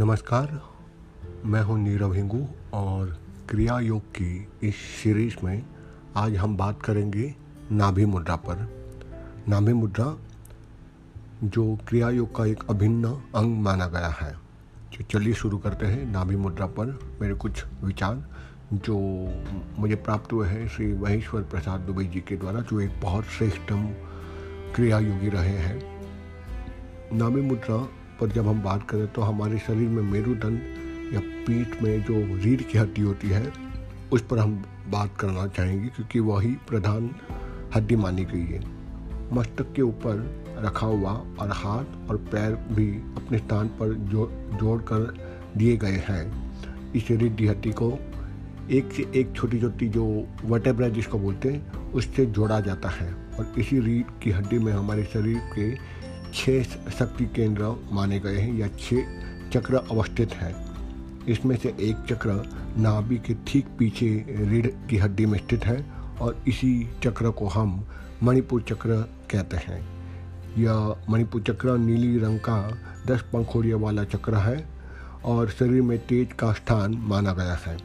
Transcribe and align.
नमस्कार, 0.00 0.62
मैं 1.44 1.62
हूँ 1.62 1.78
नीरव 1.78 2.14
हिंगू 2.14 2.48
और 2.72 3.20
क्रिया 3.48 3.80
योग 3.80 4.02
की 4.02 4.48
इस 4.62 4.76
सीरीज़ 4.76 5.36
में 5.44 5.64
आज 6.16 6.36
हम 6.36 6.56
बात 6.56 6.82
करेंगे 6.82 7.34
नाभि 7.72 8.04
मुद्रा 8.04 8.36
पर। 8.36 8.68
नाभि 9.48 9.72
मुद्रा, 9.72 10.16
जो 11.44 11.78
क्रिया 11.88 12.10
योग 12.10 12.36
का 12.36 12.46
एक 12.46 12.64
अभिन्न 12.70 13.04
अंग 13.34 13.58
माना 13.62 13.86
गया 13.86 14.08
है। 14.08 14.32
तो 14.98 15.04
चलिए 15.04 15.34
शुरू 15.34 15.58
करते 15.58 15.86
हैं 15.86 16.12
नाभि 16.12 16.36
मुद्रा 16.36 16.66
पर। 16.66 17.18
मेरे 17.20 17.34
कुछ 17.34 17.64
विचार, 17.84 18.30
जो 18.72 18.98
मुझे 19.78 19.94
प्राप्त 19.94 20.32
हुए 20.32 20.48
हैं 20.48 20.68
श्री 20.68 20.92
महेश्वर 20.92 21.42
प्रसाद 21.42 21.80
दुबे 21.80 22.04
जी 22.04 22.20
के 22.20 22.36
द्वारा, 22.36 22.60
जो 22.60 22.80
एक 22.80 23.00
बहुत 23.00 23.24
श्रेष्ठम 23.24 23.86
क्रिया 24.74 24.98
योगी 24.98 25.28
रहे 25.28 25.58
हैं। 25.58 26.00
नाभि 27.12 27.40
मुद्रा 27.40 27.88
पर 28.20 28.28
जब 28.28 28.46
हम 28.48 28.62
बात 28.62 28.88
करें 28.90 29.06
तो 29.08 29.22
हमारे 29.22 29.58
शरीर 29.58 29.88
में 29.88 30.02
मेरुदंड 30.02 31.14
या 31.14 31.20
पीठ 31.46 31.82
में 31.82 32.02
जो 32.02 32.14
रीढ़ 32.44 32.62
की 32.62 32.78
हड्डी 32.78 33.02
होती 33.02 33.28
है, 33.28 33.52
उस 34.12 34.22
पर 34.22 34.38
हम 34.38 34.64
बात 34.88 35.16
करना 35.20 35.46
चाहेंगे 35.46 35.88
क्योंकि 35.88 36.20
वही 36.20 36.50
प्रधान 36.68 37.10
हड्डी 37.74 37.96
मानी 37.96 38.24
गई 38.24 38.44
है। 38.44 38.60
मस्तक 39.32 39.72
के 39.72 39.82
ऊपर 39.82 40.44
रखा 40.58 40.86
हुआ 40.86 41.12
और 41.12 41.50
हाथ 41.52 42.10
और 42.10 42.16
पैर 42.16 42.54
भी 42.72 42.90
अपने 43.16 43.38
स्थान 43.38 43.68
पर 43.68 43.92
जो 43.92 44.30
जोड़ 44.60 44.80
कर 44.82 45.14
दिए 45.56 45.76
गए 45.76 46.02
हैं। 46.08 46.24
इस 46.92 47.10
रीढ़ 47.10 47.50
हड्डी 47.50 47.70
को 47.72 47.98
एक 48.70 48.92
से 48.92 49.02
एक 49.14 49.32
छोटी 49.36 49.60
छोटी 49.60 49.88
जो 49.88 50.04
वटेब्रा 50.44 50.88
जिसको 50.88 51.18
बोलते 51.18 51.48
हैं, 51.48 51.72
उससे 51.92 52.26
जोड़ा 52.26 52.60
जाता 52.60 52.88
है 52.88 53.12
और 53.38 53.52
इसी 53.58 53.80
रीढ़ 53.80 54.20
की 54.22 54.30
हड्डी 54.30 54.58
में 54.58 54.72
हमारे 54.72 55.04
शरीर 55.04 55.38
के 55.54 55.70
छः 56.34 56.62
शक्ति 56.98 57.24
केंद्र 57.26 57.74
माने 57.92 58.18
गए 58.20 58.38
हैं 58.38 58.54
या 58.58 58.68
छः 58.78 59.50
चक्र 59.50 59.76
अवस्थित 59.90 60.32
हैं। 60.32 60.54
इसमें 61.28 61.56
से 61.56 61.74
एक 61.80 62.04
चक्र 62.08 62.32
नाभि 62.76 63.16
के 63.16 63.34
ठीक 63.46 63.66
पीछे 63.78 64.08
रीढ़ 64.30 64.66
की 64.66 64.96
हड्डी 64.96 65.26
में 65.26 65.38
स्थित 65.38 65.64
है 65.64 65.84
और 66.20 66.42
इसी 66.48 66.72
चक्र 67.02 67.30
को 67.30 67.46
हम 67.46 67.84
मणिपुर 68.22 68.62
चक्र 68.62 68.96
कहते 69.30 69.56
हैं। 69.56 69.80
यह 70.58 70.94
मणिपुर 71.10 71.42
चक्र 71.42 71.76
नीली 71.78 72.18
रंग 72.18 72.38
का 72.38 72.60
दस 73.06 73.20
पंखोड़ियों 73.32 73.80
वाला 73.80 74.04
चक्र 74.04 74.34
है 74.34 74.68
और 75.24 75.50
शरीर 75.50 75.82
में 75.82 75.98
तेज 75.98 76.32
का 76.32 76.52
स्थान 76.52 76.94
माना 77.00 77.32
गया 77.32 77.54
है। 77.66 77.76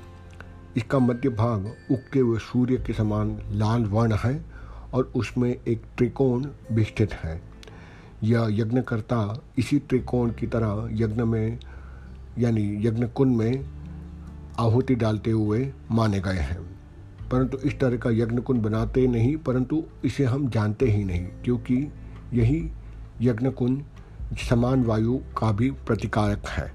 इसका 0.77 0.99
मध्य 0.99 1.29
भाग 1.29 1.65
उगते 1.91 2.19
हुए 2.19 2.39
सूर्य 2.39 2.77
के 2.77 2.93
समान 2.93 3.37
लाल 3.51 3.85
वर्ण 3.85 4.15
है 4.15 4.45
और 4.93 5.11
उसमें 5.15 5.49
एक 5.49 5.83
त्रिकोण 5.97 6.45
भी 6.71 6.83
स्थित 6.83 7.13
है। 7.13 7.41
यह 8.23 8.47
यज्ञकर्ता 8.49 9.43
इसी 9.57 9.79
त्रिकोण 9.79 10.29
की 10.29 10.47
तरह 10.47 10.87
यज्ञ 10.91 11.23
में, 11.23 11.59
यानी 12.39 12.87
यज्ञ 12.87 13.05
कुंड 13.05 13.37
में 13.37 13.65
आहुति 14.59 14.95
डालते 14.95 15.31
हुए 15.31 15.73
माने 15.91 16.19
गए 16.19 16.37
हैं। 16.37 16.59
परंतु 17.31 17.57
इस 17.57 17.79
तरह 17.79 17.97
का 17.97 18.09
यज्ञ 18.09 18.37
कुंड 18.37 18.61
बनाते 18.61 19.07
नहीं, 19.07 19.37
परंतु 19.37 19.83
इसे 20.05 20.25
हम 20.25 20.49
जानते 20.49 20.91
ही 20.91 21.03
नहीं, 21.03 21.25
क्योंकि 21.25 21.91
यही 22.33 22.71
यज्ञ 23.21 23.49
कुंड 23.49 23.83
समान 24.49 24.83
वायु 24.83 25.17
का 25.37 25.51
भी 25.51 25.71
प्रतिकारक 25.71 26.47
है। 26.47 26.73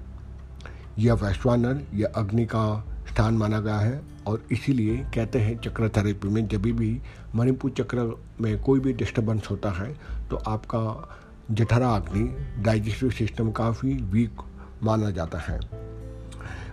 यह 0.99 1.13
वैश्वानर, 1.13 1.81
यह 1.93 2.11
अग्नि 2.15 2.45
का 2.45 2.85
स्थान 3.13 3.33
माना 3.33 3.59
गया 3.59 3.77
है, 3.77 4.01
और 4.27 4.43
इसीलिए 4.51 4.97
कहते 4.97 5.39
हैं 5.39 5.59
चक्र 5.59 5.89
थेरेपी 5.89 6.27
में 6.27 6.47
जब 6.47 6.61
भी 6.61 7.01
मणिपुर 7.35 7.71
चक्र 7.71 8.21
में 8.41 8.61
कोई 8.61 8.79
भी 8.79 8.93
डिस्टर्बेंस 8.93 9.47
होता 9.51 9.69
है 9.69 9.93
तो 10.29 10.35
आपका 10.35 11.09
जठरा 11.51 11.89
अग्नि 11.89 12.63
डाइजेस्टिव 12.63 13.09
सिस्टम 13.09 13.51
काफ़ी 13.51 13.93
वीक 13.93 14.41
माना 14.83 15.09
जाता 15.11 15.37
है। 15.37 15.59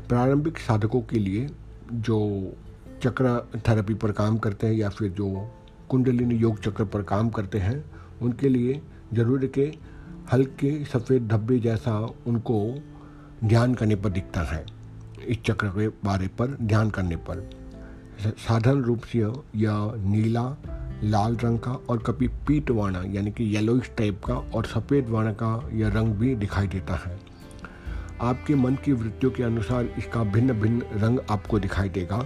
प्रारंभिक 0.08 0.58
साधकों 0.58 1.00
के 1.00 1.18
लिए 1.18 1.48
जो 1.92 2.18
चक्र 3.02 3.50
थेरेपी 3.68 3.94
पर 3.94 4.12
काम 4.12 4.38
करते 4.38 4.66
हैं 4.66 4.74
या 4.74 4.88
फिर 4.88 5.10
जो 5.10 5.50
कुंडलिनी 5.88 6.34
योग 6.34 6.60
चक्र 6.60 6.84
पर 6.84 7.02
काम 7.02 7.28
करते 7.28 7.58
हैं, 7.58 7.84
उनके 8.22 8.48
लिए 8.48 8.80
ज़रूर 9.14 9.46
के 9.46 9.72
हल्के 10.32 10.84
सफ़ेद 10.84 11.28
धब्बे 11.28 11.58
जैसा 11.58 11.98
उनको 12.26 12.82
ध्यान 13.44 13.74
करने 13.74 13.96
पर 13.96 14.10
दिखता 14.10 14.42
है। 14.42 14.64
इस 15.28 15.38
चक्र 15.46 15.68
के 15.68 15.88
बारे 15.88 16.26
पर 16.28 16.56
ध्यान 16.62 16.90
करने 16.90 17.16
पर। 17.16 17.48
साधारण 18.20 18.82
रूप 18.82 19.02
से 19.02 19.18
यह 19.18 19.92
नीला 19.96 20.44
लाल 21.04 21.36
रंग 21.36 21.58
का 21.58 21.72
और 21.88 21.98
कभी 21.98 22.28
पीट 22.28 22.70
वर्ण 22.70 23.12
यानी 23.14 23.30
कि 23.30 23.44
येलोइश 23.44 23.90
टाइप 23.98 24.24
का 24.24 24.34
और 24.34 24.66
सफ़ेद 24.66 25.08
वर्ण 25.08 25.32
का 25.32 25.68
यह 25.72 25.88
रंग 25.88 26.14
भी 26.14 26.34
दिखाई 26.34 26.66
देता 26.66 26.94
है। 26.94 27.18
आपके 28.20 28.54
मन 28.54 28.74
की 28.74 28.92
वृत्तियों 28.92 29.32
के 29.32 29.42
अनुसार 29.42 29.84
इसका 29.98 30.22
भिन्न 30.22 30.52
भिन्न 30.52 30.82
रंग 30.94 31.18
आपको 31.30 31.58
दिखाई 31.58 31.88
देगा। 31.88 32.24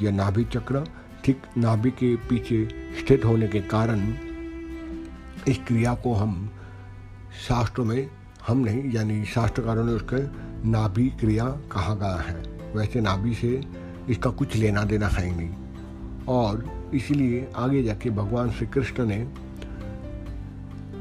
यह 0.00 0.10
नाभि 0.10 0.44
चक्र 0.44 0.84
ठीक 1.24 1.42
नाभि 1.58 1.90
के 1.90 2.16
पीछे 2.16 2.68
स्थित 3.00 3.24
होने 3.24 3.48
के 3.48 3.60
कारण 3.60 4.14
इस 5.48 5.58
क्रिया 5.66 5.94
को 5.94 6.14
हम 6.14 6.50
शास्त्रों 7.48 7.84
में 7.84 8.10
हम 8.46 8.58
नहीं, 8.58 8.92
यानी 8.92 9.24
शास्त्रकारों 9.24 9.84
ने 9.84 9.92
उसके 9.92 10.22
नाभि 10.68 11.08
क्रिया 11.08 11.44
कहा 11.72 11.94
गया 11.94 12.16
है। 12.16 12.42
वैसे 12.76 13.00
नाभि 13.00 13.34
से 13.34 13.60
इसका 14.08 14.30
कुछ 14.30 14.56
लेना 14.56 14.84
देना 14.84 15.08
है 15.08 15.36
नहीं। 15.36 16.24
और 16.28 16.81
इसीलिए 16.94 17.48
आगे 17.56 17.82
जाके 17.82 18.10
भगवान 18.10 18.50
श्री 18.50 18.66
कृष्ण 18.66 19.04
ने 19.06 19.18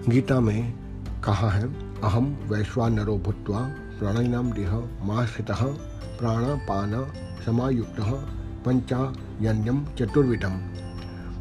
गीता 0.09 0.40
में 0.40 0.74
कहा 1.24 1.50
है 1.50 1.63
अहम 2.02 2.25
वैश्वानरो 2.47 3.18
भूतवा 3.18 3.62
प्राणायाम 4.00 4.51
देह 4.51 4.72
माँ 5.03 5.25
स्थित 5.25 5.51
प्राणापान 6.19 6.94
समायुक्त 7.46 8.00
पंचायन्यम 8.66 9.85
चतुर्विधम। 10.00 10.59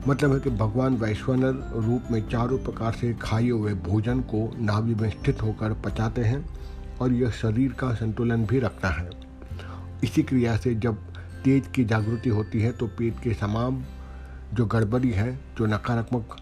मतलब 0.08 0.32
है 0.32 0.40
कि 0.40 0.50
भगवान 0.50 0.96
वैश्वानर 0.96 1.54
रूप 1.76 2.10
में 2.10 2.20
चारों 2.28 2.58
प्रकार 2.58 2.92
से 2.92 3.12
खाए 3.14 3.48
हुए 3.48 3.74
भोजन 3.86 4.20
को 4.20 4.40
नाभि 4.58 4.94
में 4.94 5.08
स्थित 5.10 5.42
होकर 5.42 5.72
पचाते 5.84 6.22
हैं 6.22 6.44
और 7.00 7.12
यह 7.12 7.30
शरीर 7.30 7.72
का 7.72 7.92
संतुलन 7.94 8.46
भी 8.46 8.58
रखता 8.58 8.88
है। 8.88 9.10
इसी 10.04 10.22
क्रिया 10.22 10.56
से 10.56 10.74
जब 10.74 10.98
तेज 11.44 11.66
की 11.74 11.84
जागृति 11.84 12.30
होती 12.30 12.60
है 12.60 12.72
तो 12.72 12.86
पेट 12.98 13.20
के 13.22 13.34
तमाम 13.34 13.82
जो 14.54 14.66
गड़बड़ी 14.66 15.10
है, 15.10 15.32
जो 15.58 15.66
नकारात्मक 15.66 16.36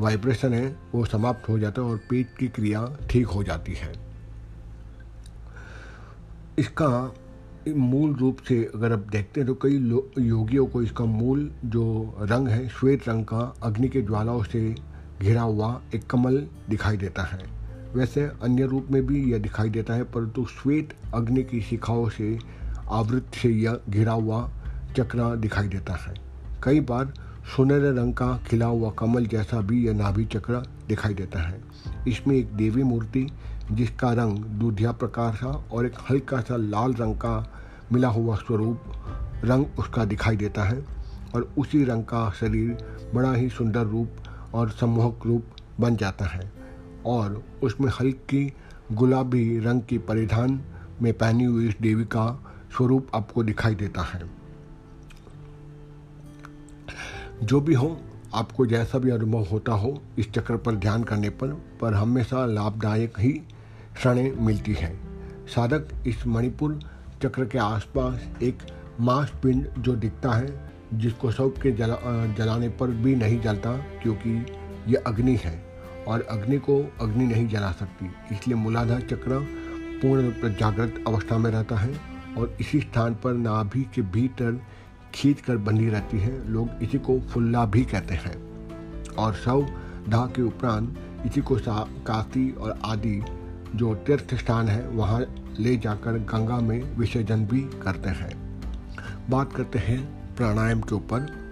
वाइब्रेशन 0.00 0.54
है, 0.54 0.74
वो 0.94 1.04
समाप्त 1.04 1.48
हो 1.48 1.58
जाता 1.58 1.82
है 1.82 1.88
और 1.88 1.96
पेट 2.10 2.36
की 2.38 2.48
क्रिया 2.48 2.88
ठीक 3.10 3.26
हो 3.26 3.42
जाती 3.44 3.74
है। 3.74 3.92
इसका 6.58 7.14
मूल 7.68 8.14
रूप 8.14 8.38
से 8.38 8.62
अगर 8.74 8.92
आप 8.92 9.06
देखते 9.12 9.40
हैं 9.40 9.46
तो 9.46 9.54
कई 9.62 9.76
योगियों 10.26 10.66
को 10.66 10.82
इसका 10.82 11.04
मूल 11.04 11.50
जो 11.64 11.84
रंग 12.20 12.48
है, 12.48 12.68
श्वेत 12.68 13.08
रंग 13.08 13.24
का 13.24 13.54
अग्नि 13.62 13.88
के 13.88 14.02
ज्वालाओं 14.02 14.42
से 14.42 14.74
घिरा 15.22 15.42
हुआ 15.42 15.80
एक 15.94 16.06
कमल 16.06 16.36
दिखाई 16.68 16.96
देता 16.96 17.22
है। 17.22 17.38
वैसे 17.94 18.24
अन्य 18.42 18.66
रूप 18.66 18.86
में 18.90 19.04
भी 19.06 19.24
यह 19.32 19.38
दिखाई 19.38 19.70
देता 19.70 19.94
है, 19.94 20.04
परंतु 20.04 20.44
श्वेत 20.46 20.94
अग्नि 21.14 21.42
की 21.42 21.60
शिखाओं 21.60 22.08
से 22.08 22.38
आवृत 22.90 23.34
से 23.34 23.48
यह 23.50 23.80
घिरा 23.90 24.12
हुआ 24.12 24.48
चक्र 24.96 25.34
दिखाई 25.36 25.68
देता 25.68 25.94
है। 25.96 26.25
कई 26.62 26.80
बार 26.80 27.12
सुनहरे 27.56 27.90
रंग 27.90 28.14
का 28.14 28.36
खिला 28.46 28.66
हुआ 28.66 28.90
कमल 28.90 29.26
जैसा 29.26 29.60
भी 29.60 29.86
यह 29.86 29.94
नाभि 29.94 30.24
चक्र 30.24 30.62
दिखाई 30.88 31.14
देता 31.14 31.40
है। 31.40 31.60
इसमें 32.08 32.36
एक 32.36 32.52
देवी 32.52 32.82
मूर्ति, 32.82 33.26
जिसका 33.72 34.12
रंग 34.12 34.38
दूधिया 34.38 34.92
प्रकार 34.92 35.34
सा 35.34 35.46
और 35.46 35.86
एक 35.86 35.94
हल्का 36.10 36.40
सा 36.40 36.56
लाल 36.56 36.94
रंग 36.94 37.16
का 37.16 37.52
मिला 37.92 38.08
हुआ 38.08 38.36
स्वरूप 38.36 38.80
रंग 39.44 39.66
उसका 39.78 40.04
दिखाई 40.04 40.36
देता 40.36 40.64
है 40.64 40.84
और 41.34 41.52
उसी 41.58 41.84
रंग 41.84 42.04
का 42.04 42.30
शरीर 42.30 42.78
बड़ा 43.14 43.32
ही 43.32 43.48
सुंदर 43.48 43.86
रूप 43.86 44.10
और 44.54 44.70
सम्मोहक 44.70 45.26
रूप 45.26 45.44
बन 45.80 45.96
जाता 45.96 46.24
है 46.24 46.52
और 47.06 47.42
उसमें 47.62 47.90
हल्की 48.00 48.52
गुलाबी 48.92 49.58
रंग 49.58 49.82
की 49.82 49.98
परिधान 49.98 50.60
में 51.02 51.12
पहनी 51.12 51.44
हुई 51.44 51.68
इस 51.68 51.74
देवी 51.80 52.04
का 52.04 52.44
स्वरूप 52.76 53.08
आपको 53.14 53.42
दिखाई 53.42 53.74
देता 53.74 54.02
है। 54.02 54.45
जो 57.42 57.60
भी 57.60 57.74
हो, 57.74 57.96
आपको 58.34 58.66
जैसा 58.66 58.98
भी 58.98 59.10
अनुभव 59.10 59.44
होता 59.44 59.72
हो, 59.72 60.02
इस 60.18 60.32
चक्र 60.32 60.56
पर 60.56 60.74
ध्यान 60.74 61.02
करने 61.04 61.30
पर 61.30 61.48
पर 61.80 61.94
हमेशा 61.94 62.46
लाभदायक 62.46 63.20
ही 63.20 63.32
क्षणें 63.94 64.36
मिलती 64.36 64.72
हैं। 64.72 64.94
साधक 65.46 65.88
इस 66.06 66.26
मणिपुर 66.26 66.80
चक्र 67.22 67.44
के 67.44 67.58
आसपास 67.58 68.42
एक 68.42 68.58
मांस 69.00 69.32
पिंड 69.42 69.68
जो 69.78 69.96
दिखता 69.96 70.32
है, 70.32 70.70
जिसको 70.94 71.30
सब 71.30 71.54
के 71.62 71.72
जला 71.72 71.96
जलाने 72.38 72.68
पर 72.68 72.90
भी 72.90 73.14
नहीं 73.16 73.40
जलता, 73.40 73.72
क्योंकि 74.02 74.46
यह 74.88 75.02
अग्नि 75.06 75.38
है 75.44 75.64
और 76.08 76.26
अग्नि 76.30 76.58
को 76.58 76.78
अग्नि 77.00 77.26
नहीं 77.26 77.48
जला 77.48 77.72
सकती। 77.72 78.10
इसलिए 78.32 78.56
मूलाधार 78.56 79.00
चक्र 79.00 79.38
पूर्ण 80.02 80.54
जागृत 80.54 81.04
अवस्था 81.06 81.38
में 81.38 81.50
रहता 81.50 81.76
है 81.76 81.94
और 82.38 82.56
इसी 82.60 82.80
स्थान 82.80 83.14
पर 83.14 83.32
नाभि 83.32 83.82
के 83.94 84.02
भीतर 84.02 84.60
खींच 85.14 85.40
कर 85.40 85.56
बंधी 85.56 85.88
रहती 85.88 86.18
है। 86.18 86.48
लोग 86.48 86.70
इसी 86.82 86.98
को 86.98 87.20
फुल्ला 87.20 87.64
भी 87.64 87.84
कहते 87.84 88.14
हैं। 88.14 88.46
और 89.18 89.34
सौ 89.34 89.62
दाह 90.08 90.26
के 90.26 90.42
उपरांत 90.42 90.96
इसी 91.26 91.40
को 91.40 91.56
काशी 92.06 92.50
और 92.50 92.78
आदि 92.84 93.22
जो 93.74 93.94
तीर्थ 93.94 94.34
स्थान 94.34 94.68
है, 94.68 94.88
वहाँ 94.88 95.24
ले 95.60 95.76
जाकर 95.76 96.12
गंगा 96.12 96.58
में 96.58 96.96
विसर्जन 96.96 97.46
भी 97.46 97.60
करते 97.60 98.08
हैं। 98.08 98.62
बात 99.30 99.52
करते 99.52 99.78
हैं 99.78 100.34
प्राणायाम 100.36 100.80
के 100.80 100.94
ऊपर। 100.94 101.46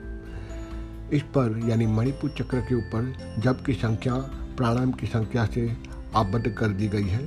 इस 1.12 1.22
पर, 1.22 1.60
यानी 1.64 1.86
मणिपुर 1.86 2.30
चक्र 2.30 2.60
के 2.60 2.74
ऊपर 2.74 3.34
जब 3.38 3.64
की 3.64 3.74
संख्या, 3.74 4.14
प्राणायाम 4.56 4.92
की 4.92 5.06
संख्या 5.06 5.46
से 5.46 5.76
आबद्ध 6.16 6.48
कर 6.48 6.68
दी 6.68 6.88
गई 6.88 7.08
है। 7.08 7.26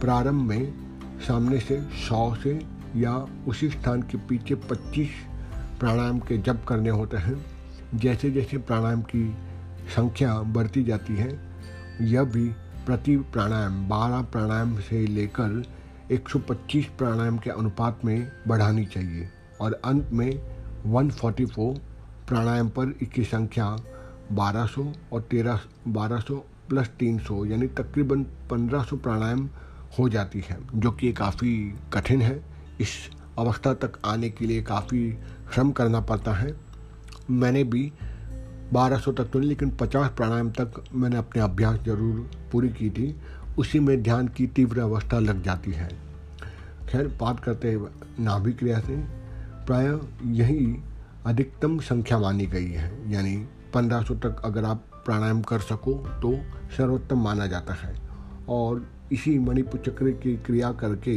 प्रारंभ 0.00 0.42
में 0.42 0.72
सामने 1.20 1.60
से 1.60 1.82
सौ 1.82 2.34
से 2.34 2.66
या 2.96 3.26
उसी 3.46 3.68
स्थान 3.68 4.02
के 4.02 4.18
पीछे 4.18 4.54
25 4.54 5.08
प्राणायाम 5.82 6.18
के 6.18 6.38
जप 6.38 6.64
करने 6.68 6.90
होते 6.90 7.16
हैं। 7.16 7.46
जैसे 7.94 8.30
जैसे 8.30 8.58
प्राणायाम 8.58 9.02
की 9.02 9.34
संख्या 9.96 10.38
बढ़ती 10.38 10.84
जाती 10.84 11.16
है, 11.16 11.40
यह 12.00 12.22
भी 12.22 12.48
प्रति 12.86 13.16
प्राणायाम 13.16 13.88
12 13.88 14.22
प्राणायाम 14.22 14.78
से 14.80 15.06
लेकर 15.06 15.64
125 16.10 16.84
प्राणायाम 16.84 17.38
के 17.38 17.50
अनुपात 17.50 18.00
में 18.04 18.32
बढ़ानी 18.48 18.84
चाहिए। 18.84 19.28
और 19.60 19.80
अंत 19.84 20.10
में 20.12 20.42
144 20.86 21.78
प्राणायाम 22.28 22.68
पर 22.68 22.94
इसकी 23.02 23.24
संख्या 23.24 23.76
1200 24.32 24.92
और 25.12 25.22
13 25.22 25.60
1200 25.88 26.34
प्लस 26.68 26.90
300 26.98 27.46
यानी 27.46 27.66
तकरीबन 27.66 28.22
1500 28.22 28.96
प्राणायाम 28.96 29.48
हो 29.98 30.08
जाती 30.08 30.44
है, 30.50 30.58
जो 30.74 30.90
कि 30.90 31.12
काफ़ी 31.12 31.74
कठिन 31.92 32.22
है। 32.22 32.44
इस 32.80 33.10
अवस्था 33.38 33.74
तक 33.74 33.92
आने 34.04 34.30
के 34.30 34.46
लिए 34.46 34.62
काफ़ी 34.62 35.18
श्रम 35.54 35.70
करना 35.72 36.00
पड़ता 36.00 36.32
है। 36.32 36.54
मैंने 37.30 37.64
भी 37.64 37.92
1200 38.72 39.12
तक 39.12 39.24
तो 39.24 39.38
नहीं, 39.38 39.48
लेकिन 39.48 39.70
50 39.70 40.08
प्राणायाम 40.08 40.50
तक 40.50 40.84
मैंने 40.94 41.16
अपने 41.16 41.42
अभ्यास 41.42 41.78
ज़रूर 41.80 42.30
पूरी 42.52 42.68
की 42.68 42.90
थी। 42.90 43.14
उसी 43.58 43.80
में 43.80 44.02
ध्यान 44.02 44.28
की 44.28 44.46
तीव्र 44.46 44.80
अवस्था 44.80 45.18
लग 45.18 45.42
जाती 45.42 45.72
है। 45.72 45.88
खैर, 46.88 47.06
बात 47.20 47.40
करते 47.40 47.70
हैं 47.70 47.88
नाभि 48.20 48.52
क्रिया 48.52 48.78
से 48.80 48.96
प्राय 49.66 49.98
यही 50.32 50.76
अधिकतम 51.26 51.78
संख्या 51.78 52.18
मानी 52.18 52.46
गई 52.46 52.70
है। 52.70 53.12
यानी 53.12 53.36
1500 53.74 54.14
तक 54.14 54.40
अगर 54.44 54.64
आप 54.64 54.84
प्राणायाम 55.04 55.42
कर 55.42 55.60
सको 55.60 55.92
तो 56.22 56.32
सर्वोत्तम 56.76 57.22
माना 57.22 57.46
जाता 57.46 57.74
है। 57.74 57.94
और 58.48 58.86
इसी 59.12 59.38
मणिपुर 59.38 59.80
चक्र 59.80 60.10
की 60.22 60.36
क्रिया 60.36 60.72
करके 60.72 61.16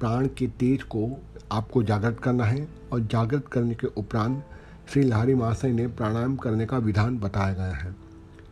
प्राण 0.00 0.26
के 0.26 0.46
तेज 0.46 0.82
को 0.82 1.22
आपको 1.52 1.82
जागृत 1.82 2.20
करना 2.20 2.44
है 2.44 2.68
और 2.92 3.00
जागृत 3.00 3.46
करने 3.46 3.74
के 3.74 3.86
उपरांत 3.86 4.44
श्री 4.92 5.02
लहरी 5.02 5.34
महाशय 5.34 5.72
ने 5.72 5.86
प्राणायाम 5.86 6.36
करने 6.36 6.66
का 6.66 6.78
विधान 6.78 7.18
बताया 7.18 7.52
गया 7.52 7.74
है। 7.74 7.94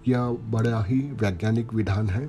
यह 0.09 0.37
बड़ा 0.51 0.83
ही 0.83 0.99
वैज्ञानिक 0.99 1.75
विधान 1.75 2.09
है 2.09 2.29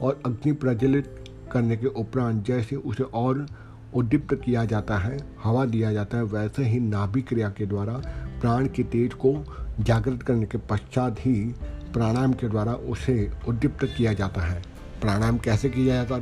और 0.00 0.22
अग्नि 0.26 0.52
प्रज्वलित 0.52 1.24
करने 1.52 1.76
के 1.76 1.86
उपरांत 1.86 2.44
जैसे 2.46 2.76
उसे 2.76 3.02
और 3.02 3.46
उद्दीप्त 3.94 4.34
किया 4.34 4.64
जाता 4.64 4.98
है, 4.98 5.18
हवा 5.44 5.64
दिया 5.64 5.92
जाता 5.92 6.16
है, 6.16 6.22
वैसे 6.24 6.64
ही 6.64 6.80
नाभि 6.80 7.22
क्रिया 7.22 7.48
के 7.48 7.66
द्वारा 7.66 7.92
प्राण 8.40 8.66
के 8.66 8.82
तेज 8.82 9.14
को 9.14 9.44
जागृत 9.80 10.22
करने 10.22 10.46
के 10.46 10.58
पश्चात 10.58 11.16
ही 11.20 11.54
प्राणायाम 11.92 12.32
के 12.32 12.48
द्वारा 12.48 12.72
उसे 12.72 13.30
उद्दीप्त 13.48 13.84
किया 13.96 14.12
जाता 14.12 14.40
है। 14.40 14.62
प्राणायाम 15.00 15.38
कैसे 15.38 15.68
किया 15.68 15.94
जाता, 15.94 16.18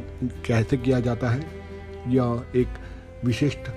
कैसे 0.47 0.77
किया 0.77 1.01
जाता 1.01 1.31
है? 1.31 1.68
यह 2.09 2.45
एक 2.57 2.69
विशिष्ट 3.25 3.71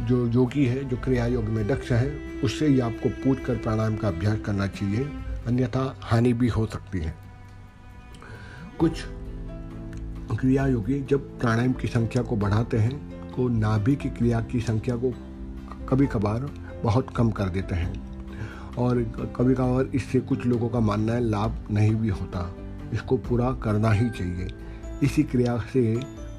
जो 0.00 0.26
योगी 0.26 0.64
है, 0.66 0.84
जो 0.84 0.96
क्रिया 0.96 1.26
योग 1.26 1.44
में 1.44 1.66
दक्ष 1.68 1.92
है, 1.92 2.40
उससे 2.44 2.66
ही 2.66 2.80
आपको 2.80 3.08
पूछ 3.08 3.40
कर 3.40 3.56
प्राणायाम 3.56 3.96
का 3.96 4.08
अभ्यास 4.08 4.38
करना 4.46 4.66
चाहिए। 4.66 5.04
अन्यथा 5.46 5.94
हानि 6.02 6.32
भी 6.32 6.48
हो 6.48 6.66
सकती 6.66 6.98
है। 6.98 7.14
कुछ 8.78 9.02
क्रिया 10.40 10.66
योगी 10.66 11.00
जब 11.00 11.38
प्राणायाम 11.40 11.72
की 11.72 11.88
संख्या 11.88 12.22
को 12.22 12.36
बढ़ाते 12.36 12.76
हैं 12.76 13.30
तो 13.30 13.48
नाभि 13.48 13.94
की 13.96 14.08
क्रिया 14.08 14.40
की 14.40 14.60
संख्या 14.60 14.96
को 14.96 15.10
कभी 15.86 16.06
कभार 16.06 16.48
बहुत 16.84 17.06
कम 17.16 17.30
कर 17.30 17.48
देते 17.48 17.74
हैं। 17.74 17.92
और 18.74 19.02
कभी 19.36 19.54
कभार 19.54 19.90
इससे 19.94 20.20
कुछ 20.20 20.46
लोगों 20.46 20.68
का 20.68 20.80
मानना 20.80 21.12
है, 21.12 21.20
लाभ 21.20 21.66
नहीं 21.70 21.94
भी 21.94 22.08
होता। 22.08 22.54
इसको 22.92 23.16
पूरा 23.16 23.50
करना 23.52 23.90
ही 23.90 24.10
चाहिए। 24.10 24.48
इसी 25.02 25.22
क्रिया 25.22 25.56
से 25.72 25.94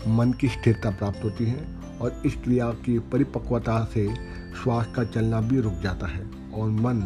मन 0.08 0.32
की 0.32 0.48
स्थिरता 0.48 0.90
प्राप्त 0.90 1.24
होती 1.24 1.46
है 1.46 1.66
और 2.02 2.22
इस 2.26 2.36
क्रिया 2.36 2.70
की 2.86 2.98
परिपक्वता 3.12 3.84
से 3.84 4.08
श्वास 4.56 4.88
का 4.96 5.04
चलना 5.04 5.42
भी 5.42 5.60
रुक 5.60 5.74
जाता 5.74 6.08
है 6.08 6.26
और 6.54 6.70
मन 6.70 7.02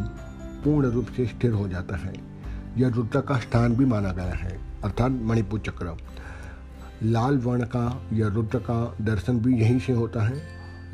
पूर्ण 0.64 0.90
रूप 0.90 1.06
से 1.06 1.26
स्थिर 1.26 1.52
हो 1.52 1.68
जाता 1.68 1.96
है। 1.96 2.12
यह 2.78 2.88
रुद्र 2.88 3.20
का 3.20 3.38
स्थान 3.38 3.74
भी 3.76 3.84
माना 3.84 4.12
गया 4.12 4.34
है, 4.34 4.58
अर्थात 4.84 5.12
मणिपुर 5.12 5.60
चक्र। 5.60 5.96
लाल 7.02 7.38
वर्ण 7.38 7.64
का 7.66 8.08
या 8.12 8.28
रुद्र 8.28 8.58
का 8.58 8.96
दर्शन 9.00 9.38
भी 9.38 9.60
यहीं 9.60 9.78
से 9.78 9.92
होता 9.92 10.22
है 10.22 10.42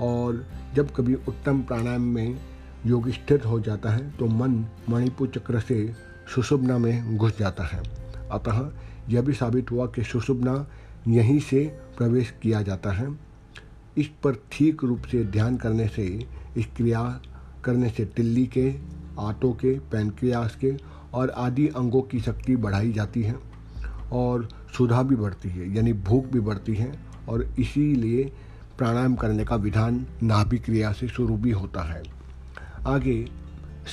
और 0.00 0.44
जब 0.74 0.94
कभी 0.94 1.14
उत्तम 1.28 1.60
प्राणायाम 1.62 2.02
में 2.02 2.40
योग 2.86 3.10
स्थिर 3.10 3.42
हो 3.42 3.60
जाता 3.60 3.90
है 3.90 4.10
तो 4.10 4.26
मन 4.26 4.64
मणिपुर 4.90 5.28
चक्र 5.28 5.60
से 5.60 5.94
सुषुप्ना 6.34 6.78
में 6.78 7.16
घुस 7.16 7.38
जाता 7.38 7.64
है। 7.64 7.82
अतः 8.32 8.70
यह 9.08 9.22
भी 9.22 9.32
साबित 9.32 9.70
हुआ 9.70 9.86
कि 9.86 10.02
सुषुप्ना 10.02 10.66
यहीं 11.08 11.38
से 11.40 11.78
प्रवेश 11.98 12.32
किया 12.42 12.62
जाता 12.62 12.92
है। 12.92 13.08
इस 13.98 14.06
पर 14.24 14.36
ठीक 14.52 14.84
रूप 14.84 15.02
से 15.02 15.24
ध्यान 15.24 15.56
करने 15.56 15.86
से, 15.88 16.04
इस 16.56 16.66
क्रिया 16.76 17.02
करने 17.64 17.88
से 17.90 18.04
तिल्ली 18.06 18.46
के, 18.46 18.70
आटों 19.18 19.52
के, 19.52 19.78
पैनक्रियास 19.92 20.56
के 20.56 20.74
और 21.14 21.30
आदि 21.30 21.66
अंगों 21.68 22.02
की 22.02 22.20
शक्ति 22.20 22.56
बढ़ाई 22.56 22.92
जाती 22.92 23.22
है 23.22 23.34
और 24.12 24.48
सुधा 24.76 25.02
भी 25.02 25.16
बढ़ती 25.16 25.48
है, 25.48 25.74
यानी 25.76 25.92
भूख 25.92 26.26
भी 26.26 26.40
बढ़ती 26.40 26.74
है 26.74 26.92
और 27.28 27.42
इसीलिए 27.58 28.32
प्राणायाम 28.78 29.14
करने 29.16 29.44
का 29.44 29.56
विधान 29.56 30.06
नाभि 30.22 30.58
क्रिया 30.58 30.92
से 30.92 31.08
शुरू 31.08 31.36
भी 31.36 31.50
होता 31.50 31.82
है। 31.82 32.02
आगे 32.86 33.24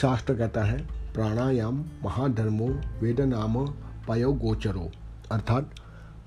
शास्त्र 0.01 0.33
कहता 0.33 0.63
है, 0.63 0.77
प्राणायाम 1.13 1.83
महाधर्मो 2.03 2.67
वेद 3.01 3.21
नाम 3.21 3.65
पयो 4.07 4.31
गोचरो 4.33 4.89
अर्थात 5.31 5.73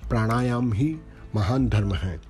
प्राणायाम 0.09 0.73
ही 0.73 0.89
महान 1.35 1.69
धर्म 1.69 1.95
है। 1.95 2.21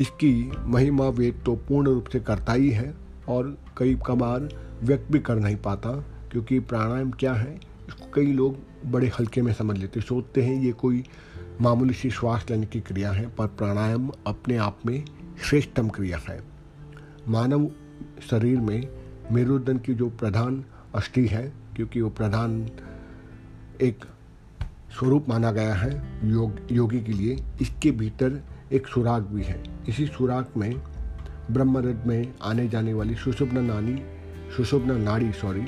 इसकी 0.00 0.52
महिमा 0.66 1.08
वेद 1.08 1.42
तो 1.46 1.54
पूर्ण 1.68 1.86
रूप 1.86 2.08
से 2.08 2.20
करता 2.20 2.52
ही 2.52 2.70
है 2.70 2.94
और 3.28 3.56
कई 3.78 3.94
कबार 4.06 4.48
व्यक्त 4.82 5.10
भी 5.12 5.18
कर 5.18 5.36
नहीं 5.36 5.56
पाता, 5.56 5.90
क्योंकि 6.32 6.58
प्राणायाम 6.60 7.10
क्या 7.10 7.32
है, 7.32 7.54
इसको 7.88 8.10
कई 8.14 8.32
लोग 8.32 8.56
बड़े 8.86 9.10
हल्के 9.18 9.42
में 9.42 9.52
समझ 9.52 9.76
लेते, 9.78 10.00
सोचते 10.00 10.42
हैं 10.42 10.60
ये 10.62 10.72
कोई 10.72 11.04
मामूली 11.60 11.94
सी 11.94 12.10
श्वास 12.10 12.46
लेने 12.50 12.66
की 12.66 12.80
क्रिया 12.80 13.12
है, 13.12 13.26
पर 13.28 13.46
प्राणायाम 13.48 14.10
अपने 14.26 14.56
आप 14.56 14.78
में 14.86 15.04
श्रेष्ठतम 15.42 15.88
क्रिया 15.88 16.20
है। 16.28 16.40
मानव 17.28 17.70
शरीर 18.30 18.60
में 18.60 18.88
मेरुदंड 19.32 19.80
की 19.80 19.94
जो 19.94 20.08
प्रधान 20.10 20.64
अस्थि 20.94 21.26
है, 21.26 21.52
क्योंकि 21.76 22.00
वो 22.00 22.10
प्रधान 22.10 22.60
एक 23.82 24.04
स्वरूप 24.90 25.28
माना 25.28 25.50
गया 25.52 25.74
है 25.74 26.20
योग, 26.24 26.58
योगी 26.72 27.00
के 27.00 27.12
लिए। 27.12 27.44
इसके 27.60 27.90
भीतर 27.90 28.42
एक 28.72 28.86
सुराग 28.86 29.22
भी 29.22 29.42
है। 29.42 29.62
इसी 29.88 30.06
सुराग 30.06 30.46
में 30.56 30.74
ब्रह्मरथ 31.50 32.06
में 32.06 32.34
आने 32.42 32.68
जाने 32.68 32.94
वाली 32.94 33.14
सुषुप्न 33.14 33.58
नानी 33.58 34.02
सुषुप्न 34.56 35.00
नाड़ी 35.00 35.32
सॉरी 35.32 35.64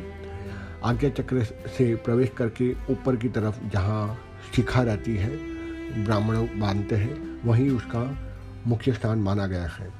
आज्ञा 0.84 1.10
चक्र 1.10 1.44
से 1.78 1.94
प्रवेश 1.94 2.30
करके 2.36 2.72
ऊपर 2.72 3.16
की 3.16 3.28
तरफ़ 3.28 3.68
जहाँ 3.68 4.18
शिखा 4.56 4.82
रहती 4.82 5.16
है, 5.16 5.36
ब्राह्मण 6.04 6.60
बांधते 6.60 6.96
हैं, 6.96 7.40
वहीं 7.44 7.70
उसका 7.70 8.18
मुख्य 8.66 8.92
स्थान 8.92 9.18
माना 9.18 9.46
गया 9.46 9.66
है। 9.66 9.92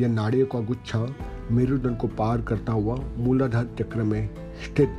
यह 0.00 0.08
नाड़ियों 0.08 0.46
का 0.46 0.60
गुच्छा 0.60 1.06
मेरुदंड 1.50 1.98
को 1.98 2.06
पार 2.08 2.40
करता 2.42 2.72
हुआ 2.72 2.96
मूलाधार 3.16 3.68
चक्र 3.78 4.02
में 4.02 4.34
स्थित 4.64 4.96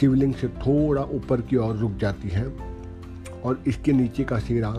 शिवलिंग 0.00 0.34
से 0.34 0.48
थोड़ा 0.48 1.02
ऊपर 1.02 1.40
की 1.40 1.56
ओर 1.56 1.76
रुक 1.76 1.96
जाती 1.96 2.28
है। 2.28 2.69
और 3.44 3.62
इसके 3.66 3.92
नीचे 3.92 4.24
का 4.24 4.38
सिरा 4.38 4.72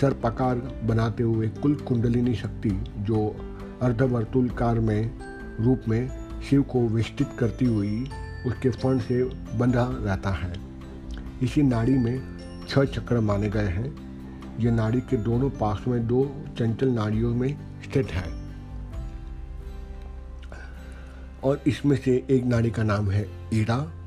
सर्पाकार 0.00 0.56
बनाते 0.84 1.22
हुए 1.22 1.48
कुल 1.48 1.74
कुंडलिनी 1.74 2.34
शक्ति 2.34 2.70
जो 2.98 3.36
अर्धवर्तुलकार 3.82 4.80
में, 4.80 5.10
रूप 5.60 5.82
में 5.88 6.10
शिव 6.50 6.62
को 6.62 6.80
विस्तृत 6.80 7.30
करती 7.38 7.64
हुई 7.64 8.10
उसके 8.46 8.70
फण 8.70 8.98
से 8.98 9.24
बंधा 9.58 9.88
रहता 9.92 10.30
है। 10.30 10.52
इसी 11.42 11.62
नाड़ी 11.62 11.92
में 11.92 12.38
छह 12.68 12.84
चक्र 12.84 13.20
माने 13.20 13.48
गए 13.48 13.68
हैं। 13.68 14.10
ये 14.60 14.70
नाड़ी 14.70 15.00
के 15.00 15.16
दोनों 15.16 15.50
पास 15.50 15.84
में 15.88 16.06
दो 16.06 16.44
चंचल 16.58 16.88
नाड़ियों 16.88 17.34
में 17.34 17.56
स्थित 17.82 18.06
है। 18.06 18.40
और 21.44 21.62
इसमें 21.66 21.96
से 21.96 22.26
एक 22.30 22.44
नाड़ी 22.44 22.70
का 22.70 22.82
नाम 22.82 23.10
है 23.10 23.28
ईड़ा। 23.54 23.99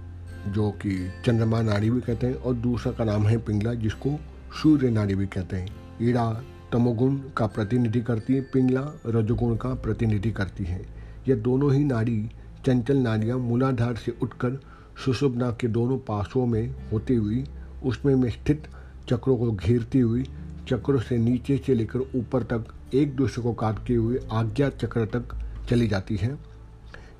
जो 0.47 0.71
कि 0.71 1.12
चंद्रमा 1.25 1.62
नाड़ी 1.62 1.89
भी 1.89 2.01
कहते 2.01 2.27
हैं 2.27 2.35
और 2.35 2.53
दूसरा 2.53 2.91
का 2.91 3.03
नाम 3.03 3.27
है 3.27 3.38
पिंगला, 3.38 3.73
जिसको 3.73 4.19
सूर्य 4.63 4.89
नाड़ी 4.89 5.15
भी 5.15 5.27
कहते 5.27 5.55
हैं। 5.55 5.67
ईड़ा 6.01 6.43
तमोगुण 6.71 7.15
का 7.38 7.47
प्रतिनिधि 7.47 8.01
करती 8.01 8.33
है, 8.33 8.41
पिंगला 8.41 9.00
रजोगुण 9.05 9.55
का 9.55 9.69
प्रतिनिधि 9.69 10.31
करती 10.31 10.63
है। 10.63 10.85
यह 11.27 11.35
दोनों 11.35 11.73
ही 11.73 11.83
नाड़ी 11.83 12.31
चंचल 12.65 12.97
नाड़ियाँ 12.97 13.38
मूलाधार 13.38 13.95
से 13.95 14.13
उठकर 14.21 14.59
सुषुप्ना 15.05 15.51
के 15.51 15.67
दोनों 15.67 15.97
पासों 15.97 16.45
में 16.45 16.75
होती 16.91 17.15
हुई, 17.15 17.45
उसमें 17.83 18.15
में 18.15 18.29
स्थित 18.29 18.63
चक्रों 19.09 19.38
को 19.38 19.51
घेरती 19.51 20.00
हुई, 20.00 20.23
चक्रों 20.67 21.00
से 21.00 21.17
नीचे 21.17 21.57
से 21.57 21.73
लेकर 21.73 22.00
ऊपर 22.00 22.43
तक 22.43 22.65
एक 22.93 23.15
दूसरे 23.15 23.43
को 23.43 23.53
काटते 23.53 23.93
हुए 23.93 24.19
आज्ञा 24.31 24.69
चक्र 24.69 25.05
तक 25.05 25.35
चली 25.69 25.88
जाती 25.88 26.15
है। 26.15 26.52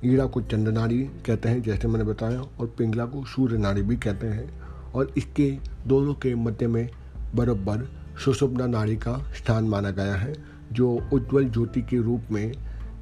ईड़ा 0.06 0.26
को 0.26 0.40
चंद्र 0.40 0.72
नाड़ी 0.72 0.98
कहते 1.04 1.48
हैं, 1.48 1.62
जैसे 1.62 1.88
मैंने 1.88 2.04
बताया, 2.04 2.40
और 2.40 2.74
पिंगला 2.78 3.04
को 3.06 3.24
सूर्य 3.24 3.58
नाड़ी 3.58 3.82
भी 3.82 3.96
कहते 3.96 4.26
हैं। 4.26 4.62
और 4.92 5.14
इसके 5.16 5.58
दोनों 5.86 6.14
के 6.14 6.34
मध्य 6.34 6.66
में 6.66 6.90
बराबर 7.34 7.88
सुषुप्ना 8.24 8.66
नाड़ी 8.66 8.96
का 8.96 9.32
स्थान 9.32 9.64
माना 9.64 9.90
गया 9.90 10.14
है, 10.14 10.34
जो 10.72 11.08
उज्ज्वल 11.12 11.48
ज्योति 11.48 11.82
के 11.82 11.98
रूप 11.98 12.22
में 12.30 12.52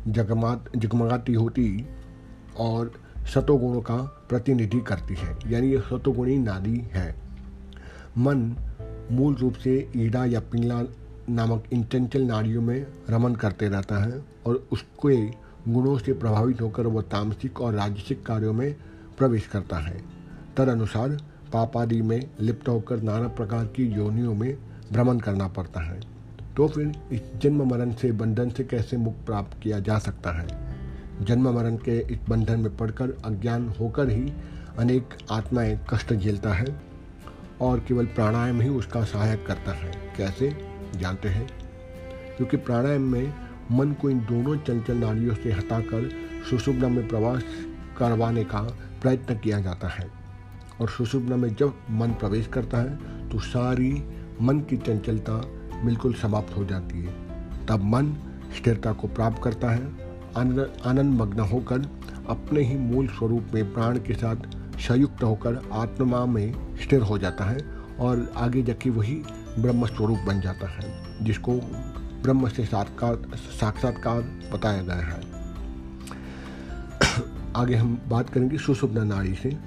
जगमात, 0.09 0.77
जगमगाती 0.77 1.33
होती 1.33 1.87
और 2.59 2.93
सतोगुणों 3.35 3.81
का 3.81 3.97
प्रतिनिधि 4.29 4.81
करती 4.81 5.15
है। 5.15 5.39
यानी 5.53 5.71
ये 5.71 5.79
सतोगुणी 5.79 6.39
नाड़ी 6.39 6.79
है। 6.79 7.15
मन 8.19 8.57
मूल 9.13 9.35
रूप 9.35 9.55
से 9.55 9.91
ईड़ा 9.97 10.25
या 10.25 10.41
पिंगला 10.41 10.83
नामक 11.31 11.65
इन 11.73 11.85
चंचल 11.85 12.23
नाड़ियों 12.23 12.63
में 12.63 12.87
रमन 13.11 13.35
करते 13.35 13.69
रहता 13.69 14.05
है, 14.05 14.25
और 14.47 14.69
उसके 14.73 15.42
गुणों 15.69 15.99
से 15.99 16.13
प्रभावित 16.13 16.61
होकर 16.61 16.87
वह 16.87 17.03
तामसिक 17.03 17.61
और 17.61 17.75
राजसिक 17.75 18.27
कार्यों 18.27 18.53
में 18.53 18.77
प्रवेश 19.19 19.47
करता 19.47 19.77
है। 19.77 20.03
तदनुसार 20.57 21.09
पापादि 21.53 22.03
में 22.03 22.31
लिप्त 22.41 22.69
होकर 22.69 23.03
नाना 23.03 23.29
प्रकार 23.29 23.67
की 23.67 23.87
योनियों 23.87 24.35
में 24.35 24.59
भ्रमण 24.93 25.19
करना 25.19 25.49
पड़ता 25.49 25.81
है। 25.81 26.01
तो 26.57 26.69
फिर 26.69 26.93
इस 27.13 27.21
जन्म 27.37 27.71
मरण 27.71 27.93
से 27.93 28.13
बंधन 28.13 28.51
से 28.51 28.65
कैसे 28.65 28.97
मुक्त 28.97 29.27
प्राप्त 29.27 29.63
किया 29.63 29.81
जा 29.81 29.99
सकता 29.99 30.33
है? 30.33 30.77
जन्म 31.23 31.51
मरण 31.51 31.77
के 31.77 31.99
इस 31.99 32.19
बंधन 32.29 32.61
में 32.61 32.77
पड़कर 32.77 33.11
अज्ञान 33.11 33.69
होकर 33.81 34.09
ही 34.09 34.33
अनेक 34.79 35.09
आत्माएँ 35.31 35.81
कष्ट 35.95 36.15
झेलता 36.15 36.53
है 36.53 36.83
और 37.61 37.81
केवल 37.81 38.07
प्राणायाम 38.07 38.61
ही 38.61 38.69
उसका 38.69 39.05
सहायक 39.05 39.47
करता 39.47 39.73
है। 39.73 39.93
कैसे? 40.17 40.57
जानते 40.97 41.29
हैं? 41.29 41.49
क्योंकि 42.37 42.57
प्राणायाम 42.57 43.03
में 43.03 43.35
मन 43.73 43.93
को 43.93 44.11
इन 44.11 44.19
दोनों 44.21 44.57
चंचल 44.59 44.97
नाड़ियों 44.97 45.35
से 45.35 45.53
हटाकर 45.53 46.09
सुषुप्ना 46.51 46.89
में 46.89 47.07
प्रवास 47.09 47.43
करवाने 47.99 48.45
का 48.45 48.61
प्रयत्न 49.03 49.35
किया 49.35 49.61
जाता 49.61 49.89
है। 49.89 50.07
और 50.81 50.89
सुषुप्ना 50.89 51.37
में 51.37 51.55
जब 51.55 51.75
मन 51.91 52.11
प्रवेश 52.11 52.47
करता 52.47 52.79
है 52.79 53.29
तो 53.29 53.39
सारी 53.41 53.93
मन 54.43 54.61
की 54.61 54.77
चंचलता 54.77 55.33
बिल्कुल 55.85 56.15
समाप्त 56.15 56.57
हो 56.57 56.65
जाती 56.65 56.99
है। 56.99 57.67
तब 57.67 57.85
मन 57.85 58.13
स्थिरता 58.57 58.93
को 58.93 59.09
प्राप्त 59.09 59.43
करता 59.43 59.71
है, 59.71 59.85
आनंद 60.37 61.21
मग्न 61.21 61.41
होकर 61.41 61.89
अपने 62.29 62.63
ही 62.63 62.77
मूल 62.77 63.09
स्वरूप 63.09 63.47
में 63.55 63.73
प्राण 63.75 63.99
के 63.99 64.15
साथ 64.15 64.37
संयुक्त 64.79 65.23
होकर 65.23 65.61
आत्मा 65.73 66.25
में 66.27 66.77
स्थिर 66.77 67.03
हो 67.03 67.19
जाता 67.19 67.45
है 67.45 67.59
और 68.01 68.33
आगे 68.37 68.63
जाके 68.63 68.91
वही 68.91 69.15
ब्रह्म 69.59 69.87
स्वरूप 69.87 70.19
बन 70.27 70.41
जाता 70.41 70.69
है, 70.69 71.25
जिसको 71.25 71.53
ब्रह्म 72.23 72.49
से 72.49 72.65
साक्षात्कार 72.65 73.37
साक्षात्कार 73.37 74.21
बताया 74.53 74.83
गया 74.83 74.97
है। 74.97 75.21
आगे 77.57 77.75
हम 77.75 78.03
बात 78.09 78.31
करेंगे 78.31 78.59
सुषुप्ना 78.59 79.05
नाड़ी 79.05 79.35
से। 79.35 79.59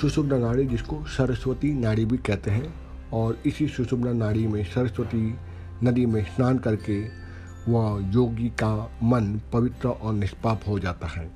सुषुप्ना 0.00 0.38
नाड़ी 0.38 0.66
जिसको 0.66 1.04
सरस्वती 1.06 1.72
नाड़ी 1.74 2.04
भी 2.04 2.16
कहते 2.16 2.50
हैं 2.50 2.74
और 3.10 3.38
इसी 3.46 3.68
सुषुप्ना 3.68 4.12
नाड़ी 4.12 4.46
में 4.46 4.64
सरस्वती 4.64 5.34
नदी 5.84 6.06
में 6.06 6.24
स्नान 6.24 6.58
करके 6.58 7.00
वह 7.68 8.10
योगी 8.14 8.48
का 8.48 8.98
मन 9.02 9.40
पवित्र 9.52 9.88
और 9.88 10.12
निष्पाप 10.12 10.60
हो 10.68 10.78
जाता 10.78 11.06
है। 11.06 11.30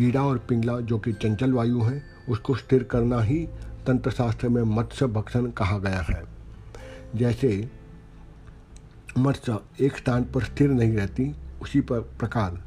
ईड़ा 0.00 0.22
और 0.22 0.38
पिंगला 0.38 0.80
जो 0.80 0.98
कि 0.98 1.12
चंचल 1.12 1.52
वायु 1.52 1.80
हैं, 1.80 2.02
उसको 2.28 2.54
स्थिर 2.54 2.82
करना 2.82 3.20
ही 3.20 3.38
तंत्र 3.86 4.10
शास्त्र 4.10 4.48
में 4.48 4.62
मत्स्य 4.62 5.06
भक्षण 5.06 5.50
कहा 5.50 5.78
गया 5.78 6.00
है। 6.00 6.22
जैसे 7.16 7.70
मत्स्य 9.18 9.58
एक 9.80 9.96
स्थान 9.96 10.24
पर 10.24 10.44
स्थिर 10.44 10.70
नहीं 10.70 10.92
रहती, 10.92 11.34
उसी 11.62 11.80
पर 11.80 12.00
प्रकार 12.18 12.60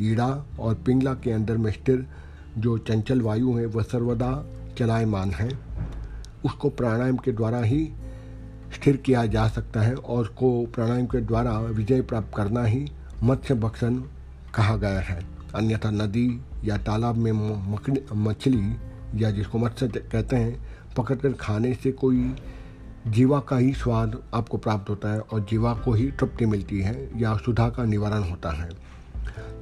ईड़ा 0.00 0.26
और 0.60 0.74
पिंगला 0.86 1.14
के 1.14 1.30
अंदर 1.30 1.56
में 1.56 1.70
स्थिर 1.72 2.06
जो 2.58 2.76
चंचल 2.78 3.20
वायु 3.20 3.52
है, 3.54 3.66
वह 3.66 3.82
सर्वदा 3.82 4.44
चलायमान 4.78 5.30
है। 5.30 5.48
उसको 6.44 6.68
प्राणायाम 6.70 7.16
के 7.16 7.32
द्वारा 7.32 7.58
ही 7.58 7.84
स्थिर 8.74 8.96
किया 8.96 9.24
जा 9.26 9.46
सकता 9.48 9.80
है 9.80 9.94
और 9.94 10.22
उसको 10.22 10.50
प्राणायाम 10.66 11.06
के 11.06 11.20
द्वारा 11.20 11.58
विजय 11.60 12.02
प्राप्त 12.02 12.36
करना 12.36 12.64
ही 12.64 12.86
मत्स्य 13.22 13.54
भक्षण 13.54 13.94
कहा 14.54 14.76
गया 14.76 15.00
है। 15.00 15.22
अन्यथा 15.54 15.90
नदी 15.90 16.28
या 16.64 16.76
तालाब 16.76 17.16
में 17.16 17.32
मछली 18.24 18.76
या 19.14 19.30
जिसको 19.30 19.58
मत्स्य 19.58 19.88
कहते 19.88 20.36
हैं, 20.36 20.58
पकड़कर 20.96 21.32
खाने 21.32 21.74
से 21.74 21.92
कोई 21.92 22.34
जीवा 23.08 23.38
का 23.40 23.56
ही 23.56 23.72
स्वाद 23.72 24.16
आपको 24.34 24.58
प्राप्त 24.58 24.90
होता 24.90 25.12
है 25.12 25.20
और 25.20 25.40
जीवा 25.40 25.72
को 25.74 25.92
ही 25.92 26.10
तृप्ति 26.10 26.46
मिलती 26.46 26.80
है 26.80 27.10
या 27.16 27.36
सुधा 27.36 27.68
का 27.68 27.84
निवारण 27.84 28.22
होता 28.22 28.50
है। 28.52 28.68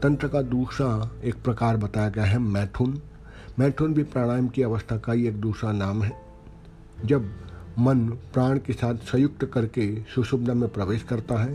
तंत्र 0.02 0.28
का 0.28 0.42
दूसरा 0.42 1.10
एक 1.24 1.42
प्रकार 1.44 1.76
बताया 1.76 2.08
गया 2.08 2.24
है, 2.24 2.38
मैथुन। 2.38 3.00
मैथुन 3.58 3.94
भी 3.94 4.02
प्राणायाम 4.02 4.48
की 4.48 4.62
अवस्था 4.62 4.96
का 4.96 5.12
ही 5.12 5.26
एक 5.26 5.40
दूसरा 5.40 5.72
नाम 5.72 6.02
है। 6.02 6.12
जब 7.04 7.30
मन 7.78 8.06
प्राण 8.34 8.58
के 8.58 8.72
साथ 8.72 8.94
संयुक्त 9.04 9.44
करके 9.44 9.88
सुषुप्ना 10.14 10.54
में 10.54 10.68
प्रवेश 10.68 11.02
करता 11.02 11.42
है 11.42 11.52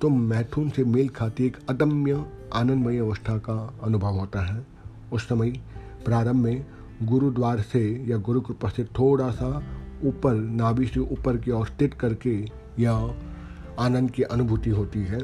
तो 0.00 0.08
मैथुन 0.08 0.70
से 0.70 0.84
मेल 0.84 1.08
खाती 1.08 1.46
एक 1.46 1.56
अदम्य, 1.68 2.24
आनंदमय 2.54 2.98
अवस्था 2.98 3.36
का 3.38 3.74
अनुभव 3.82 4.18
होता 4.18 4.40
है। 4.44 4.64
उस 5.12 5.28
समय 5.28 5.50
प्रारंभ 6.04 6.42
में 6.44 6.64
गुरुद्वार 7.02 7.60
से 7.62 7.82
या 8.08 8.16
गुरु 8.18 8.40
कृपा 8.40 8.68
से 8.68 8.84
थोड़ा 8.98 9.30
सा 9.30 9.62
ऊपर 10.04 10.34
नाभि 10.34 10.86
से 10.86 11.00
ऊपर 11.00 11.36
की 11.36 11.50
ओर 11.50 11.66
स्थित 11.66 11.94
करके 11.94 12.34
यह 12.78 13.14
आनंद 13.78 14.10
की 14.10 14.22
अनुभूति 14.22 14.70
होती 14.70 14.98
है। 14.98 15.18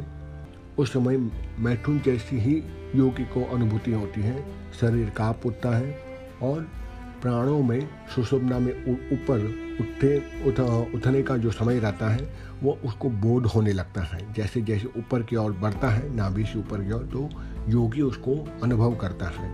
उस 0.78 0.92
समय 0.92 1.16
मैथुन 1.58 2.00
जैसी 2.00 2.38
ही 2.38 2.62
योगी 2.94 3.24
को 3.24 3.44
अनुभूति 3.54 3.92
होती 3.92 4.20
है। 4.20 4.44
शरीर 4.80 5.10
काप 5.10 5.46
उठता 5.46 5.76
है 5.76 5.98
और 6.42 6.66
प्राणों 7.22 7.62
में 7.62 7.88
सुषुप्ना 8.14 8.58
में 8.58 8.72
ऊपर 9.12 9.44
उठे 9.80 10.16
उठ, 10.46 10.60
उठने 10.94 11.22
का 11.22 11.36
जो 11.36 11.50
समय 11.50 11.78
रहता 11.78 12.10
है 12.10 12.28
वो 12.62 12.78
उसको 12.84 13.10
बोध 13.10 13.46
होने 13.46 13.72
लगता 13.72 14.02
है। 14.02 14.32
जैसे 14.32 14.60
जैसे 14.62 14.88
ऊपर 14.98 15.22
की 15.22 15.36
ओर 15.36 15.52
बढ़ता 15.52 15.88
है 15.88 16.14
नाभि 16.14 16.44
से 16.44 16.58
ऊपर 16.58 16.84
की 16.84 16.92
ओर 16.92 17.08
तो 17.12 17.28
योगी 17.68 18.02
उसको 18.02 18.36
अनुभव 18.62 18.94
करता 18.96 19.26
है। 19.28 19.52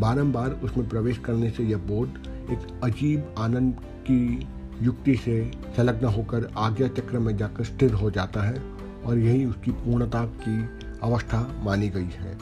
बारंबार 0.00 0.50
उसमें 0.50 0.88
प्रवेश 0.88 1.18
करने 1.18 1.50
से 1.50 1.62
यह 1.62 1.76
बोध 1.76 2.22
एक 2.50 2.80
अजीब 2.84 3.34
आनंद 3.38 3.76
की 4.10 4.48
युक्ति 4.82 5.16
से 5.16 5.52
संलग्न 5.76 6.06
होकर 6.06 6.50
आज्ञा 6.58 6.88
चक्र 6.88 7.18
में 7.18 7.36
जाकर 7.36 7.64
स्थिर 7.64 7.92
हो 7.92 8.10
जाता 8.10 8.42
है 8.42 8.62
और 9.06 9.18
यही 9.18 9.44
उसकी 9.44 9.70
पूर्णता 9.70 10.24
की 10.24 10.86
अवस्था 11.02 11.60
मानी 11.62 11.88
गई 11.88 12.10
है। 12.12 12.38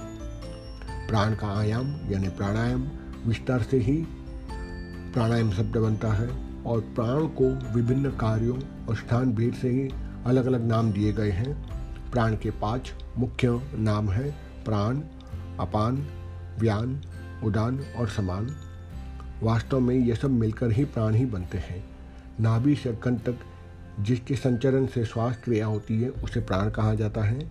प्राण 1.09 1.35
का 1.35 1.59
आयाम, 1.59 1.87
यानी 2.11 2.29
प्राणायाम, 2.29 2.89
विस्तार 3.27 3.63
से 3.63 3.79
ही 3.79 4.07
प्राणायाम 5.15 5.51
शब्द 5.51 5.77
बनता 5.77 6.13
है 6.13 6.29
और 6.67 6.81
प्राण 6.81 7.27
को 7.27 7.75
विभिन्न 7.75 8.11
कार्यों 8.11 8.87
और 8.89 8.97
स्थान 8.97 9.33
भेद 9.33 9.55
से 9.55 9.69
ही 9.69 9.89
अलग 10.27 10.47
अलग 10.47 10.65
नाम 10.65 10.93
दिए 10.93 11.13
गए 11.13 11.31
हैं। 11.31 11.75
प्राण 12.11 12.37
के 12.37 12.51
पाँच 12.51 12.93
मुख्य 13.19 13.61
नाम 13.75 14.09
हैं, 14.09 14.37
प्राण, 14.65 15.01
अपान, 15.61 16.07
व्यान, 16.59 17.01
उदान 17.45 17.81
और 17.99 18.09
समान। 18.09 18.57
वास्तव 19.45 19.81
में 19.81 19.95
ये 19.95 20.15
सब 20.15 20.31
मिलकर 20.31 20.73
ही 20.73 20.85
प्राण 20.85 21.15
ही 21.15 21.25
बनते 21.27 21.59
हैं। 21.59 21.85
नाभि 22.41 22.75
से 22.75 22.93
कंठ 22.93 23.21
तक 23.21 23.39
जिसके 24.01 24.35
संचरण 24.35 24.87
से 24.87 25.05
श्वास 25.05 25.37
क्रिया 25.45 25.67
होती 25.67 26.01
है, 26.01 26.09
उसे 26.09 26.41
प्राण 26.41 26.71
कहा 26.71 26.95
जाता 26.95 27.23
है। 27.23 27.51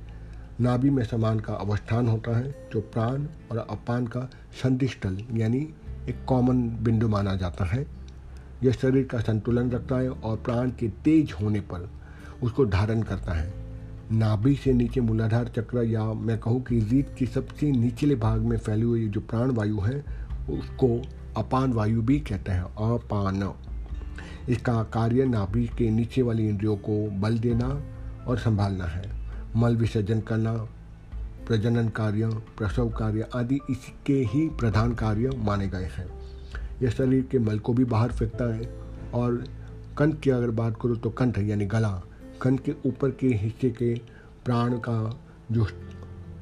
नाभि 0.61 0.89
में 0.89 1.03
समान 1.03 1.39
का 1.39 1.53
अवस्थान 1.53 2.07
होता 2.07 2.37
है, 2.37 2.51
जो 2.73 2.81
प्राण 2.81 3.25
और 3.51 3.57
अपान 3.57 4.07
का 4.07 4.29
संधिस्थल 4.63 5.17
यानी 5.33 5.67
एक 6.09 6.25
कॉमन 6.27 6.61
बिंदु 6.83 7.07
माना 7.07 7.35
जाता 7.35 7.65
है। 7.65 7.85
यह 8.63 8.71
शरीर 8.71 9.03
का 9.03 9.19
संतुलन 9.19 9.71
रखता 9.71 9.97
है 9.97 10.09
और 10.09 10.37
प्राण 10.37 10.69
के 10.69 10.87
तेज 11.03 11.31
होने 11.41 11.59
पर 11.59 11.89
उसको 12.43 12.65
धारण 12.65 13.01
करता 13.01 13.33
है। 13.33 13.53
नाभि 14.11 14.55
से 14.55 14.73
नीचे 14.73 15.01
मूलाधार 15.01 15.47
चक्र 15.47 15.83
या 15.83 16.03
मैं 16.03 16.39
कहूँ 16.39 16.61
कि 16.63 16.79
रीत 16.79 17.15
के 17.19 17.25
सबसे 17.25 17.71
निचले 17.71 18.15
भाग 18.15 18.41
में 18.41 18.57
फैली 18.57 18.81
हुई 18.81 19.07
जो 19.07 19.21
प्राण 19.21 19.51
वायु 19.51 19.79
है, 19.79 19.99
उसको 20.49 21.01
अपान 21.37 21.73
वायु 21.73 22.01
भी 22.01 22.19
कहते 22.19 22.51
हैं, 22.51 22.63
अपान। 22.63 23.53
इसका 24.49 24.83
कार्य 24.83 25.25
नाभि 25.25 25.67
के 25.67 25.89
नीचे 25.89 26.21
वाली 26.21 26.47
इंद्रियों 26.49 26.75
को 26.75 27.11
बल 27.11 27.37
देना 27.39 27.81
और 28.27 28.37
संभालना 28.37 28.85
है। 28.85 29.11
मल 29.55 29.75
विसर्जन 29.75 30.19
करना, 30.21 30.53
प्रजनन 31.47 31.89
कार्य, 31.89 32.27
प्रसव 32.57 32.89
कार्य 32.89 33.29
आदि 33.35 33.59
इसके 33.69 34.13
ही 34.13 34.49
प्रधान 34.49 34.93
कार्य 34.93 35.29
माने 35.35 35.67
गए 35.67 35.85
हैं। 35.85 36.07
यह 36.81 36.89
शरीर 36.89 37.23
के 37.31 37.39
मल 37.39 37.59
को 37.59 37.73
भी 37.73 37.85
बाहर 37.85 38.11
फेंकता 38.11 38.53
है 38.53 38.69
और 39.13 39.43
कंठ 39.97 40.19
की 40.19 40.29
अगर 40.29 40.49
बात 40.51 40.75
करूँ 40.81 40.97
तो 40.97 41.09
कंठ 41.09 41.37
यानी 41.37 41.65
गला, 41.65 42.01
कंठ 42.41 42.59
के 42.59 42.73
ऊपर 42.85 43.11
के 43.11 43.27
हिस्से 43.27 43.69
के 43.69 43.95
प्राण 44.45 44.73
का 44.73 45.19
जो 45.51 45.67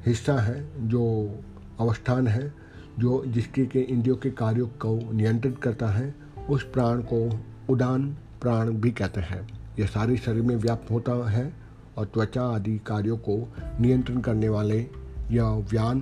हिस्सा 0.06 0.38
है, 0.40 0.88
जो 0.88 1.34
अवस्थान 1.80 2.26
है 2.26 2.61
जो 2.98 3.24
जिसके 3.26 3.66
के 3.66 3.80
इंद्रियों 3.80 4.16
के 4.16 4.30
कार्यों 4.30 4.66
को 4.66 5.12
नियंत्रित 5.12 5.58
करता 5.58 5.86
है, 5.86 6.14
उस 6.50 6.62
प्राण 6.62 7.00
को 7.00 7.40
उड़ान 7.70 8.16
प्राण 8.40 8.70
भी 8.70 8.90
कहते 8.90 9.20
हैं। 9.20 9.48
यह 9.78 9.86
सारे 9.86 10.16
शरीर 10.16 10.42
में 10.42 10.56
व्याप्त 10.56 10.90
होता 10.90 11.30
है 11.30 11.52
और 11.98 12.04
त्वचा 12.04 12.42
आदि 12.42 12.78
कार्यों 12.78 13.16
को 13.16 13.54
नियंत्रण 13.80 14.20
करने 14.20 14.48
वाले 14.48 14.86
यह 15.30 15.44
व्यान 15.44 16.00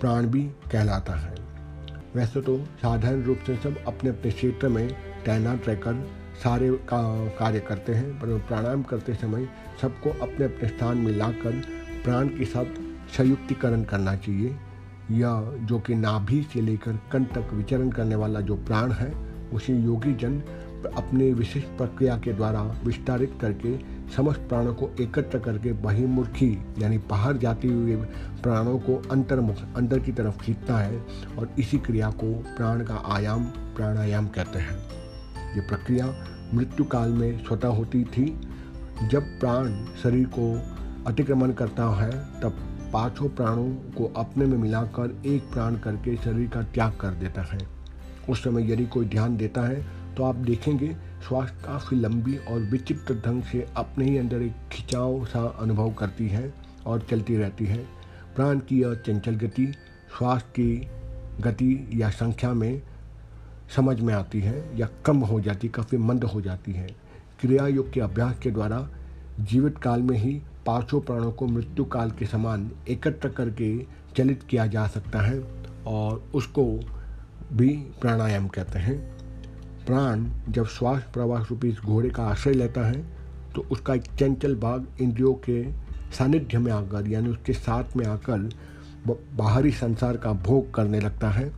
प्राण 0.00 0.26
भी 0.26 0.42
कहलाता 0.72 1.14
है। 1.14 1.34
वैसे 2.16 2.40
तो 2.40 2.58
साधारण 2.58 3.22
रूप 3.22 3.38
से 3.46 3.56
सब 3.56 3.76
अपने 3.86 4.10
अपने 4.10 4.30
क्षेत्र 4.30 4.68
में 4.68 4.88
तैनात 5.24 5.68
रहकर 5.68 6.08
सारे 6.44 6.70
का, 6.70 7.28
कार्य 7.28 7.60
करते 7.60 7.94
हैं, 7.94 8.20
पर 8.20 8.38
प्राणायाम 8.38 8.82
करते 8.82 9.14
समय 9.14 9.48
सबको 9.82 10.10
अपने 10.10 10.44
अपने 10.44 10.68
स्थान 10.68 10.98
में 10.98 11.12
लाकर 11.12 11.62
प्राण 12.04 12.28
के 12.28 12.44
साथ 12.44 12.64
संयुक्तिकरण 13.16 13.84
करना 13.84 14.16
चाहिए। 14.16 14.56
या 15.10 15.52
जो 15.56 15.80
कि 15.80 15.94
नाभि 15.94 16.46
से 16.52 16.60
लेकर 16.60 16.98
कण 17.12 17.24
तक 17.24 17.50
विचरण 17.52 17.90
करने 17.90 18.14
वाला 18.14 18.40
जो 18.40 18.56
प्राण 18.56 18.92
है, 18.92 19.14
उसे 19.52 19.76
योगी 19.76 20.14
जन 20.14 20.42
अपने 20.96 21.32
विशिष्ट 21.32 21.68
प्रक्रिया 21.68 22.16
के 22.18 22.32
द्वारा 22.32 22.62
विस्तारित 22.84 23.38
करके 23.40 23.78
समस्त 24.16 24.40
प्राणों 24.40 24.74
को 24.74 24.90
एकत्र 25.00 25.38
करके 25.38 25.72
बहिर्मुखी, 25.72 26.58
यानी 26.78 26.98
बाहर 26.98 27.36
जाते 27.36 27.68
हुए 27.68 27.96
प्राणों 28.42 28.78
को 28.78 29.02
अंतर्मुख, 29.10 29.56
अंदर 29.76 29.98
की 29.98 30.12
तरफ़ 30.12 30.38
खींचता 30.38 30.78
है 30.78 31.02
और 31.38 31.50
इसी 31.58 31.78
क्रिया 31.78 32.10
को 32.10 32.34
प्राण 32.56 32.84
का 32.84 32.94
आयाम, 32.94 33.44
प्राणायाम 33.44 34.28
कहते 34.28 34.58
हैं। 34.58 34.78
ये 35.54 35.60
प्रक्रिया 35.60 36.14
मृत्यु 36.54 36.86
काल 36.86 37.08
में 37.08 37.44
स्वतः 37.44 37.68
होती 37.68 38.04
थी। 38.04 38.40
जब 39.08 39.22
प्राण 39.40 39.84
शरीर 40.02 40.28
को 40.38 40.62
अतिक्रमण 41.06 41.52
करता 41.52 41.84
है, 42.02 42.10
तब 42.10 42.69
पाँचों 42.92 43.28
प्राणों 43.28 43.68
को 43.94 44.12
अपने 44.16 44.44
में 44.44 44.56
मिलाकर 44.58 45.22
एक 45.26 45.42
प्राण 45.52 45.76
करके 45.76 46.16
शरीर 46.16 46.48
का 46.48 46.62
त्याग 46.64 46.96
कर 47.00 47.14
देता 47.14 47.42
है। 47.42 47.58
उस 48.28 48.42
समय 48.44 48.72
यदि 48.72 48.86
कोई 48.86 49.06
ध्यान 49.06 49.36
देता 49.36 49.62
है 49.62 49.84
तो 50.16 50.24
आप 50.24 50.36
देखेंगे 50.36 50.88
श्वास 51.26 51.50
काफ़ी 51.64 51.96
लंबी 51.96 52.36
और 52.44 52.60
विचित्र 52.70 53.14
ढंग 53.26 53.42
से 53.42 53.66
अपने 53.76 54.04
ही 54.04 54.16
अंदर 54.18 54.42
एक 54.42 54.68
खिंचाव 54.72 55.24
सा 55.24 55.44
अनुभव 55.60 55.92
करती 55.94 56.28
है 56.28 56.52
और 56.86 57.06
चलती 57.10 57.36
रहती 57.36 57.64
है। 57.64 57.78
प्राण 58.36 58.58
की 58.58 58.80
यह 58.82 58.94
चंचल 59.06 59.34
गति, 59.36 59.66
श्वास 60.18 60.42
की 60.50 60.74
गति 61.40 61.88
या 61.94 62.10
संख्या 62.10 62.52
में 62.54 62.82
समझ 63.76 64.00
में 64.00 64.14
आती 64.14 64.40
है 64.40 64.78
या 64.78 64.88
कम 65.06 65.18
हो 65.18 65.40
जाती, 65.40 65.68
काफ़ी 65.68 65.98
मंद 65.98 66.24
हो 66.24 66.40
जाती 66.40 66.72
है। 66.72 66.88
क्रिया 67.40 67.66
योग 67.66 67.92
के 67.92 68.00
अभ्यास 68.00 68.38
के 68.38 68.50
द्वारा 68.50 68.88
जीवित 69.40 69.78
काल 69.78 70.02
में 70.02 70.16
ही 70.18 70.40
पाँचों 70.66 71.00
प्राणों 71.00 71.30
को 71.32 71.46
मृत्यु 71.46 71.84
काल 71.84 72.10
के 72.10 72.26
समान 72.26 72.70
एकत्र 72.88 73.28
करके 73.28 73.76
चलित 74.16 74.42
किया 74.42 74.66
जा 74.66 74.86
सकता 74.86 75.20
है 75.20 75.40
और 75.86 76.22
उसको 76.34 76.64
भी 77.52 77.68
प्राणायाम 78.00 78.48
कहते 78.48 78.78
हैं। 78.78 78.98
प्राण 79.86 80.26
जब 80.48 80.66
श्वास 80.68 81.02
प्रवास 81.12 81.46
रूपी 81.50 81.68
इस 81.68 81.78
घोड़े 81.78 82.10
का 82.10 82.24
आश्रय 82.24 82.52
लेता 82.52 82.86
है 82.86 83.04
तो 83.54 83.66
उसका 83.70 83.94
एक 83.94 84.02
चंचल 84.18 84.54
भाग 84.56 84.86
इंद्रियों 85.00 85.34
के 85.48 85.62
सानिध्य 86.12 86.58
में 86.58 86.72
आकर, 86.72 87.08
यानी 87.08 87.28
उसके 87.28 87.52
साथ 87.52 87.96
में 87.96 88.06
आकर 88.06 88.48
बाहरी 89.36 89.70
संसार 89.72 90.16
का 90.16 90.32
भोग 90.32 90.72
करने 90.74 91.00
लगता 91.00 91.30
है 91.30 91.50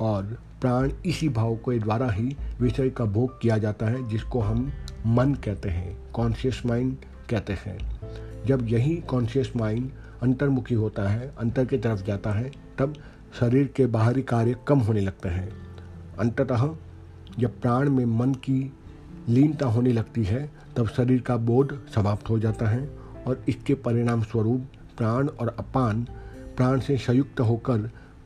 और 0.00 0.38
प्राण 0.60 0.90
इसी 1.06 1.28
भाव 1.28 1.54
के 1.58 1.78
द्वारा 1.78 2.10
ही 2.10 2.36
विषय 2.60 2.90
का 2.90 3.04
भोग 3.06 3.40
किया 3.42 3.58
जाता 3.58 3.86
है, 3.86 4.08
जिसको 4.08 4.40
हम 4.40 4.70
मन 5.06 5.34
कहते 5.34 5.68
हैं 5.68 5.96
कॉन्शियस 6.12 6.62
माइंड 6.66 6.96
कहते 7.30 7.52
हैं। 7.52 7.99
जब 8.46 8.66
यही 8.68 8.96
कॉन्शियस 8.96 9.52
माइंड 9.56 9.90
अंतर्मुखी 10.22 10.74
होता 10.74 11.08
है, 11.08 11.34
अंतर 11.38 11.64
की 11.64 11.78
तरफ़ 11.78 12.02
जाता 12.02 12.30
है, 12.30 12.50
तब 12.78 12.94
शरीर 13.40 13.66
के 13.76 13.86
बाहरी 13.86 14.22
कार्य 14.22 14.56
कम 14.68 14.78
होने 14.78 15.00
लगते 15.00 15.28
हैं। 15.28 15.52
अंततः 16.18 16.68
जब 17.38 17.60
प्राण 17.60 17.90
में 17.90 18.04
मन 18.04 18.34
की 18.34 18.72
लीनता 19.28 19.66
होने 19.66 19.92
लगती 19.92 20.24
है, 20.24 20.50
तब 20.76 20.88
शरीर 20.88 21.20
का 21.20 21.36
बोध 21.36 21.86
समाप्त 21.94 22.30
हो 22.30 22.38
जाता 22.38 22.66
है 22.66 22.90
और 23.26 23.44
इसके 23.48 23.74
परिणाम 23.74 24.22
स्वरूप 24.22 24.64
प्राण 24.98 25.28
और 25.28 25.56
अपान 25.58 26.02
प्राण 26.56 26.80
से 26.80 26.96
संयुक्त 26.96 27.40
होकर 27.40 27.78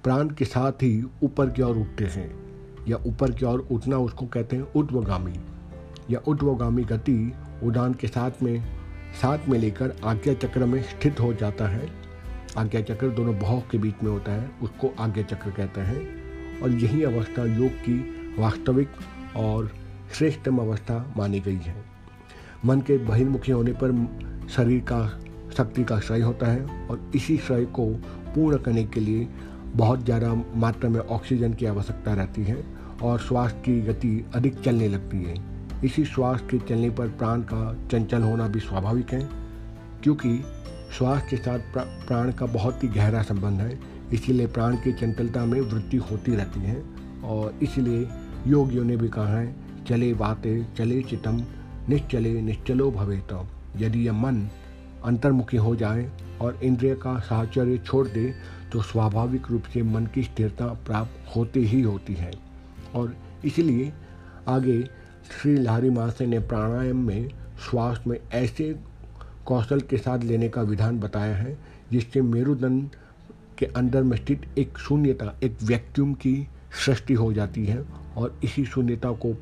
प्राण 0.04 0.28
के 0.28 0.44
साथ 0.44 0.72
ही 0.72 1.04
ऊपर 1.22 1.50
की 1.50 1.62
ओर 1.62 1.76
उठते 1.76 2.04
हैं। 2.04 2.44
या 2.88 2.96
ऊपर 2.96 3.30
की 3.30 3.44
ओर 3.44 3.68
उठना 3.70 3.98
उसको 3.98 4.26
कहते 4.26 4.56
हैं 4.56 4.72
उद्वगामी 4.72 5.34
या 6.10 6.20
उद्वगामी 6.28 6.84
गति 6.84 7.32
उड़ान 7.62 7.94
के 7.94 8.06
साथ 8.06 8.30
में 8.42 8.73
साथ 9.14 9.48
में 9.48 9.58
लेकर 9.58 9.94
आज्ञा 10.04 10.34
चक्र 10.34 10.64
में 10.64 10.82
स्थित 10.82 11.20
हो 11.20 11.32
जाता 11.34 11.68
है। 11.68 11.88
आज्ञा 12.58 12.80
चक्र 12.80 13.08
दोनों 13.08 13.34
भाव 13.34 13.62
के 13.70 13.78
बीच 13.78 14.02
में 14.02 14.10
होता 14.10 14.32
है, 14.32 14.50
उसको 14.62 14.92
आज्ञा 14.98 15.22
चक्र 15.24 15.50
कहते 15.50 15.80
हैं। 15.80 16.60
और 16.62 16.70
यही 16.70 17.02
अवस्था 17.02 17.44
योग 17.56 17.70
की 17.70 17.98
वास्तविक 18.38 18.88
और 19.36 19.70
श्रेष्ठतम 20.14 20.58
अवस्था 20.58 21.14
मानी 21.16 21.40
गई 21.40 21.56
है। 21.56 21.74
मन 22.64 22.80
के 22.80 22.98
बहिर्मुखी 22.98 23.52
होने 23.52 23.72
पर 23.72 23.92
शरीर 24.50 24.80
का, 24.80 25.20
शक्ति 25.56 25.84
का 25.84 25.98
क्षय 25.98 26.20
होता 26.20 26.46
है 26.46 26.86
और 26.86 27.10
इसी 27.14 27.36
क्षय 27.36 27.64
को 27.64 27.86
पूर्ण 28.34 28.58
करने 28.58 28.84
के 28.84 29.00
लिए 29.00 29.28
बहुत 29.74 30.04
ज़्यादा 30.04 30.34
मात्रा 30.56 30.90
में 30.90 31.00
ऑक्सीजन 31.00 31.54
की 31.54 31.66
आवश्यकता 31.66 32.14
रहती 32.14 32.44
है 32.44 32.64
और 33.02 33.18
श्वास 33.18 33.52
की 33.52 33.80
गति 33.80 34.24
अधिक 34.34 34.60
चलने 34.60 34.88
लगती 34.88 35.22
है। 35.22 35.53
इसी 35.84 36.04
श्वास 36.04 36.42
के 36.50 36.58
चलने 36.58 36.90
पर 36.90 37.08
प्राण 37.12 37.40
का 37.42 37.62
चंचल 37.90 38.22
होना 38.22 38.46
भी 38.48 38.60
स्वाभाविक 38.60 39.12
है, 39.12 39.20
क्योंकि 40.02 40.36
श्वास 40.96 41.26
के 41.30 41.36
साथ 41.36 41.58
प्राण 41.76 42.32
का 42.32 42.46
बहुत 42.46 42.82
ही 42.84 42.88
गहरा 42.88 43.22
संबंध 43.22 43.60
है। 43.60 43.78
इसीलिए 44.12 44.46
प्राण 44.46 44.76
की 44.76 44.92
चंचलता 44.92 45.44
में 45.44 45.60
वृद्धि 45.60 45.96
होती 46.10 46.34
रहती 46.36 46.60
है 46.60 46.82
और 47.24 47.58
इसलिए 47.62 48.08
योगियों 48.46 48.84
ने 48.84 48.96
भी 48.96 49.08
कहा 49.08 49.38
है, 49.38 49.54
चले 49.86 50.12
बाते, 50.14 50.64
चले 50.76 51.00
चितम, 51.02 51.42
निश्चले 51.88 52.40
निश्चलो 52.42 52.90
भवे 52.90 53.16
तो 53.30 53.46
यदि 53.76 54.06
यह 54.06 54.12
मन 54.14 54.48
अंतर्मुखी 55.04 55.56
हो 55.56 55.74
जाए 55.76 56.10
और 56.40 56.60
इंद्रिय 56.64 56.94
का 56.94 57.18
साहचर्य 57.20 57.78
छोड़ 57.78 58.06
दे 58.08 58.32
तो 58.72 58.82
स्वाभाविक 58.82 59.50
रूप 59.50 59.64
से 59.72 59.82
मन 59.84 60.06
की 60.06 60.22
स्थिरता 60.22 60.66
प्राप्त 60.86 61.36
होती 61.36 61.64
ही 61.66 61.80
होती 61.82 62.14
है। 62.14 62.30
और 62.94 63.14
इसलिए 63.44 63.92
आगे 64.48 64.82
श्री 65.24 65.56
लहरी 65.56 65.90
महाशय 65.90 66.26
ने 66.26 66.38
प्राणायाम 66.38 66.96
में, 66.96 67.28
श्वास 67.60 68.04
में 68.06 68.20
ऐसे 68.32 68.76
कौशल 69.46 69.80
के 69.80 69.96
साथ 69.96 70.18
लेने 70.18 70.48
का 70.48 70.62
विधान 70.62 71.00
बताया 71.00 71.36
है, 71.36 71.58
जिससे 71.92 72.20
मेरुदंड 72.20 72.88
के 73.58 73.66
अंदर 73.66 74.02
में 74.02 74.16
स्थित 74.16 74.58
एक 74.58 74.78
शून्यता, 74.78 75.34
एक 75.42 75.56
वैक्यूम 75.62 76.14
की 76.14 76.48
सृष्टि 76.84 77.14
हो 77.14 77.32
जाती 77.32 77.66
है 77.66 77.84
और 78.16 78.40
इसी 78.44 78.64
शून्यता 78.64 79.12
को 79.12 79.32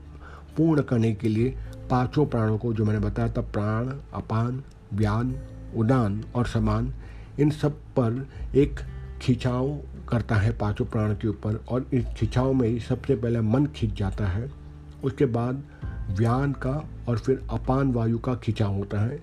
पूर्ण 0.57 0.83
करने 0.83 1.13
के 1.13 1.29
लिए 1.29 1.57
पाँचों 1.91 2.27
प्राणों 2.27 2.59
को, 2.59 2.73
जो 2.73 2.85
मैंने 2.85 2.99
बताया 2.99 3.29
था, 3.29 3.41
प्राण, 3.41 3.87
अपान, 4.15 4.63
व्यान, 4.93 5.35
उदान 5.77 6.25
और 6.35 6.47
समान, 6.47 6.95
इन 7.41 7.51
सब 7.51 7.73
पर 7.73 8.29
एक 8.55 8.81
खिंचाव 9.23 9.79
करता 10.09 10.35
है 10.35 10.53
पाँचों 10.53 10.85
प्राण 10.85 11.15
के 11.15 11.29
ऊपर 11.29 11.65
और 11.69 11.87
इस 11.93 12.05
खिंचाव 12.05 12.53
में 12.53 12.79
सबसे 12.79 13.17
पहले 13.17 13.41
मन 13.41 13.67
खिंच 13.67 13.93
जाता 13.95 14.27
है। 14.27 14.62
उसके 15.05 15.27
बाद 15.27 15.63
व्यान 16.11 16.53
का 16.53 16.89
और 17.09 17.19
फिर 17.19 17.43
अपान 17.51 17.93
वायु 17.93 18.19
का 18.19 18.35
खिंचाव 18.35 18.75
होता 18.75 19.01
है। 19.01 19.23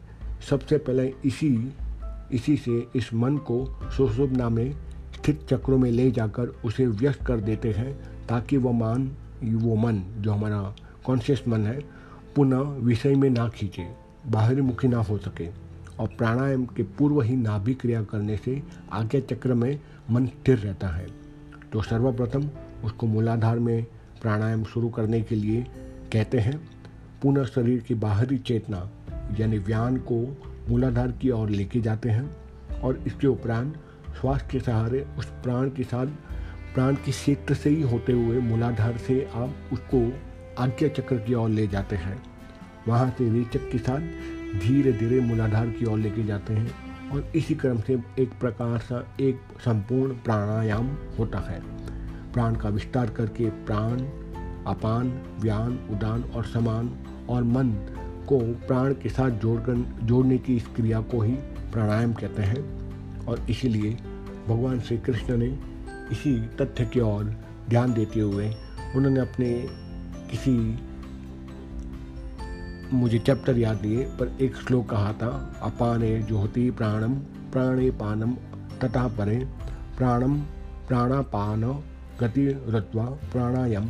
सबसे 0.49 0.77
पहले 0.77 1.13
इसी 1.25 1.73
इसी 2.31 2.57
से 2.57 2.87
इस 2.95 3.13
मन 3.13 3.37
को 3.37 3.79
सुषुप्ना 3.97 4.49
में 4.49 4.71
स्थित 5.15 5.47
चक्रों 5.49 5.77
में 5.77 5.91
ले 5.91 6.11
जाकर 6.11 6.47
उसे 6.65 6.85
व्यस्त 6.87 7.25
कर 7.25 7.37
देते 7.37 7.71
हैं 7.71 7.99
ताकि 8.27 8.57
वह 8.57 8.71
मान, 8.71 9.11
वो 9.43 9.75
मन, 9.75 10.01
जो 10.17 10.31
हमारा 10.31 10.75
कॉन्शियस 11.05 11.43
मन 11.47 11.65
है, 11.65 11.79
पुनः 12.35 12.59
विषय 12.59 13.15
में 13.15 13.29
ना 13.29 13.49
खींचे, 13.49 13.87
बाहरी 14.27 14.61
मुखी 14.61 14.87
ना 14.87 14.97
हो 14.97 15.17
सके 15.17 15.47
और 15.99 16.07
प्राणायाम 16.07 16.65
के 16.65 16.83
पूर्व 16.83 17.21
ही 17.21 17.35
नाभि 17.35 17.73
क्रिया 17.73 18.03
करने 18.03 18.37
से 18.37 18.63
आज्ञा 18.91 19.21
चक्र 19.21 19.53
में 19.53 19.79
मन 20.11 20.25
स्थिर 20.25 20.57
रहता 20.57 20.87
है। 20.87 21.07
तो 21.73 21.81
सर्वप्रथम 21.81 22.49
उसको 22.83 23.07
मूलाधार 23.07 23.59
में 23.59 23.85
प्राणायाम 24.21 24.63
शुरू 24.63 24.89
करने 24.89 25.21
के 25.21 25.35
लिए 25.35 25.61
कहते 26.13 26.39
हैं 26.39 26.59
पुनः 27.21 27.43
शरीर 27.45 27.79
की 27.79 27.93
बाहरी 27.93 28.37
चेतना, 28.37 28.89
यानी 29.39 29.57
व्यान 29.57 29.97
को 29.97 30.21
मूलाधार 30.69 31.11
की 31.11 31.29
ओर 31.29 31.49
लेके 31.49 31.81
जाते 31.81 32.09
हैं 32.09 32.79
और 32.81 33.03
इसके 33.07 33.27
उपरांत 33.27 33.73
श्वास 34.21 34.43
के 34.51 34.59
सहारे 34.59 35.05
उस 35.17 35.25
प्राण 35.43 35.69
के 35.69 35.83
साथ, 35.83 36.07
प्राण 36.73 36.95
के 36.95 37.11
क्षेत्र 37.11 37.53
से 37.53 37.69
ही 37.69 37.81
होते 37.81 38.13
हुए 38.13 38.39
मूलाधार 38.39 38.97
से 38.97 39.23
आप 39.33 39.69
उसको 39.73 40.01
आज्ञा 40.59 40.89
चक्र 40.89 41.17
की 41.17 41.33
ओर 41.33 41.49
ले 41.49 41.67
जाते 41.67 41.95
हैं। 41.95 42.21
वहाँ 42.87 43.09
से 43.17 43.29
रेचक 43.29 43.71
के 43.71 43.77
साथ 43.77 44.59
धीरे 44.59 44.91
धीरे 44.93 45.19
मूलाधार 45.19 45.69
की 45.69 45.85
ओर 45.85 45.97
लेके 45.99 46.23
जाते 46.23 46.53
हैं 46.53 47.09
और 47.09 47.31
इसी 47.35 47.55
क्रम 47.55 47.79
से 47.81 47.99
एक 48.19 48.39
प्रकार 48.39 48.77
सा 48.79 49.15
एक 49.19 49.41
संपूर्ण 49.59 50.13
प्राणायाम 50.13 50.87
होता 51.19 51.39
है। 51.39 51.61
प्राण 52.33 52.55
का 52.55 52.69
विस्तार 52.69 53.09
करके 53.09 53.49
प्राण, 53.49 54.01
अपान, 54.67 55.21
व्यान, 55.39 55.79
उदान 55.91 56.23
और 56.23 56.45
समान 56.45 56.91
और 57.29 57.43
मन 57.43 57.69
को 58.29 58.39
प्राण 58.39 58.93
के 58.93 59.09
साथ 59.09 59.29
जोड़कर 59.29 59.75
जोड़ने 60.03 60.37
की 60.37 60.55
इस 60.55 60.67
क्रिया 60.67 61.01
को 61.01 61.21
ही 61.21 61.33
प्राणायाम 61.73 62.13
कहते 62.13 62.41
हैं। 62.41 63.25
और 63.25 63.45
इसीलिए 63.49 63.97
भगवान 64.47 64.79
श्री 64.79 64.97
कृष्ण 64.97 65.37
ने 65.37 65.57
इसी 66.11 66.39
तथ्य 66.39 66.85
की 66.85 66.99
ओर 66.99 67.35
ध्यान 67.69 67.93
देते 67.93 68.19
हुए 68.19 68.53
उन्होंने 68.95 69.19
अपने 69.19 69.51
किसी, 70.31 70.55
मुझे 72.93 73.19
चैप्टर 73.19 73.57
याद 73.57 73.85
है, 73.85 74.17
पर 74.17 74.37
एक 74.41 74.55
श्लोक 74.55 74.89
कहा 74.89 75.13
था, 75.13 75.59
अपाने 75.61 76.21
ज्योति 76.21 76.69
प्राणम 76.71 77.13
प्राणे 77.53 77.89
पानम 77.91 78.33
तथा 78.83 79.07
परे 79.07 79.37
प्राणम 79.97 80.39
प्राणापान 80.87 81.63
गति 82.19 82.47
रत्वा 82.67 83.05
प्राणायाम 83.05 83.85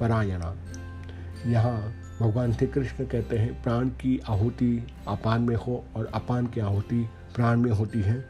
परायणा 0.00 0.56
यहाँ 1.46 1.92
भगवान 2.20 2.52
श्री 2.52 2.66
कृष्ण 2.66 3.06
कहते 3.06 3.38
हैं, 3.38 3.62
प्राण 3.62 3.88
की 3.88 4.20
आहुति 4.28 4.86
अपान 5.08 5.42
में 5.42 5.56
हो 5.56 5.84
और 5.96 6.06
अपान 6.06 6.46
की 6.46 6.60
आहुति 6.60 7.08
प्राण 7.34 7.60
में 7.60 7.70
होती 7.70 8.00
है। 8.00 8.24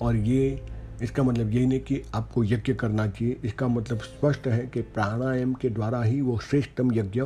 और 0.00 0.16
ये, 0.16 0.66
इसका 1.02 1.22
मतलब 1.22 1.50
यही 1.50 1.66
नहीं 1.66 1.80
कि 1.80 2.02
आपको 2.14 2.44
यज्ञ 2.44 2.74
करना 2.74 3.06
चाहिए, 3.06 3.40
इसका 3.44 3.68
मतलब 3.68 3.98
स्पष्ट 3.98 4.46
है 4.46 4.66
कि 4.66 4.80
प्राणायाम 4.80 5.54
के 5.54 5.68
द्वारा 5.68 6.02
ही 6.02 6.20
वो 6.20 6.38
श्रेष्ठतम 6.38 6.94
यज्ञ 6.94 7.22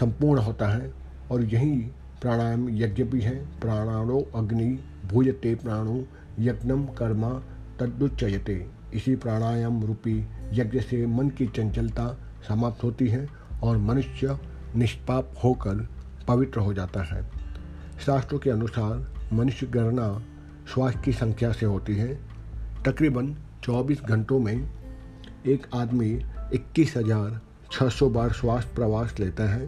संपूर्ण 0.00 0.40
होता 0.40 0.68
है। 0.68 0.94
और 1.30 1.44
यही 1.44 1.76
प्राणायाम 2.22 2.68
यज्ञ 2.70 3.02
भी 3.04 3.20
है, 3.20 3.60
प्राणाणो 3.60 4.26
अग्नि 4.34 4.78
भूयते 5.06 5.54
प्राणो 5.54 6.04
यज्ञम 6.38 6.86
कर्मा 6.86 7.42
तदुच्चयते। 7.80 8.81
इसी 8.94 9.14
प्राणायाम 9.16 9.82
रूपी 9.84 10.18
यज्ञ 10.52 10.80
से 10.80 11.06
मन 11.06 11.28
की 11.28 11.46
चंचलता 11.46 12.06
समाप्त 12.48 12.84
होती 12.84 13.08
है 13.08 13.26
और 13.62 13.76
मनुष्य 13.78 14.38
निष्पाप 14.76 15.32
होकर 15.44 15.86
पवित्र 16.28 16.60
हो 16.60 16.74
जाता 16.74 17.02
है। 17.02 17.22
शास्त्रों 18.06 18.38
के 18.38 18.50
अनुसार 18.50 19.06
मनुष्य 19.32 19.66
गणना 19.66 20.22
श्वास 20.74 20.96
की 21.04 21.12
संख्या 21.12 21.52
से 21.52 21.66
होती 21.66 21.96
है। 21.96 22.14
तकरीबन 22.86 23.34
24 23.64 24.02
घंटों 24.02 24.38
में 24.38 24.70
एक 25.46 25.66
आदमी 25.74 26.10
इक्कीस 26.54 26.96
हज़ार 26.96 27.40
छः 27.72 27.88
सौ 27.88 28.08
बार 28.10 28.32
श्वास 28.32 28.64
प्रवास 28.74 29.14
लेता 29.20 29.48
है। 29.48 29.66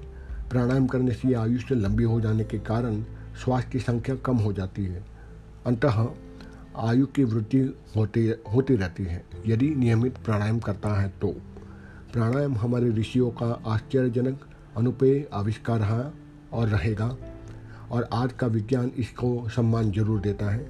प्राणायाम 0.50 0.86
करने 0.86 1.12
से 1.12 1.34
आयुष्य 1.34 1.74
लंबी 1.74 2.04
हो 2.04 2.20
जाने 2.20 2.44
के 2.44 2.58
कारण 2.58 3.02
श्वास 3.44 3.64
की 3.64 3.78
संख्या 3.78 4.14
कम 4.16 4.36
हो 4.36 4.52
जाती 4.52 4.84
है। 4.84 5.04
अंतः 5.66 6.04
आयु 6.76 7.06
की 7.06 7.24
वृद्धि 7.24 7.58
होती 7.96 8.26
होती 8.54 8.76
रहती 8.76 9.04
है। 9.04 9.24
यदि 9.46 9.68
नियमित 9.70 10.16
प्राणायाम 10.18 10.58
करता 10.58 11.00
है 11.00 11.08
तो। 11.08 11.28
प्राणायाम 12.12 12.54
हमारे 12.54 12.88
ऋषियों 12.90 13.30
का 13.30 13.62
आश्चर्यजनक 13.66 14.46
अनुपेय 14.76 15.28
आविष्कार 15.32 15.78
रहा 15.78 16.12
और 16.52 16.68
रहेगा 16.68 17.16
और 17.90 18.08
आज 18.12 18.32
का 18.32 18.46
विज्ञान 18.46 18.90
इसको 18.96 19.48
सम्मान 19.48 19.90
ज़रूर 19.92 20.20
देता 20.20 20.50
है। 20.50 20.66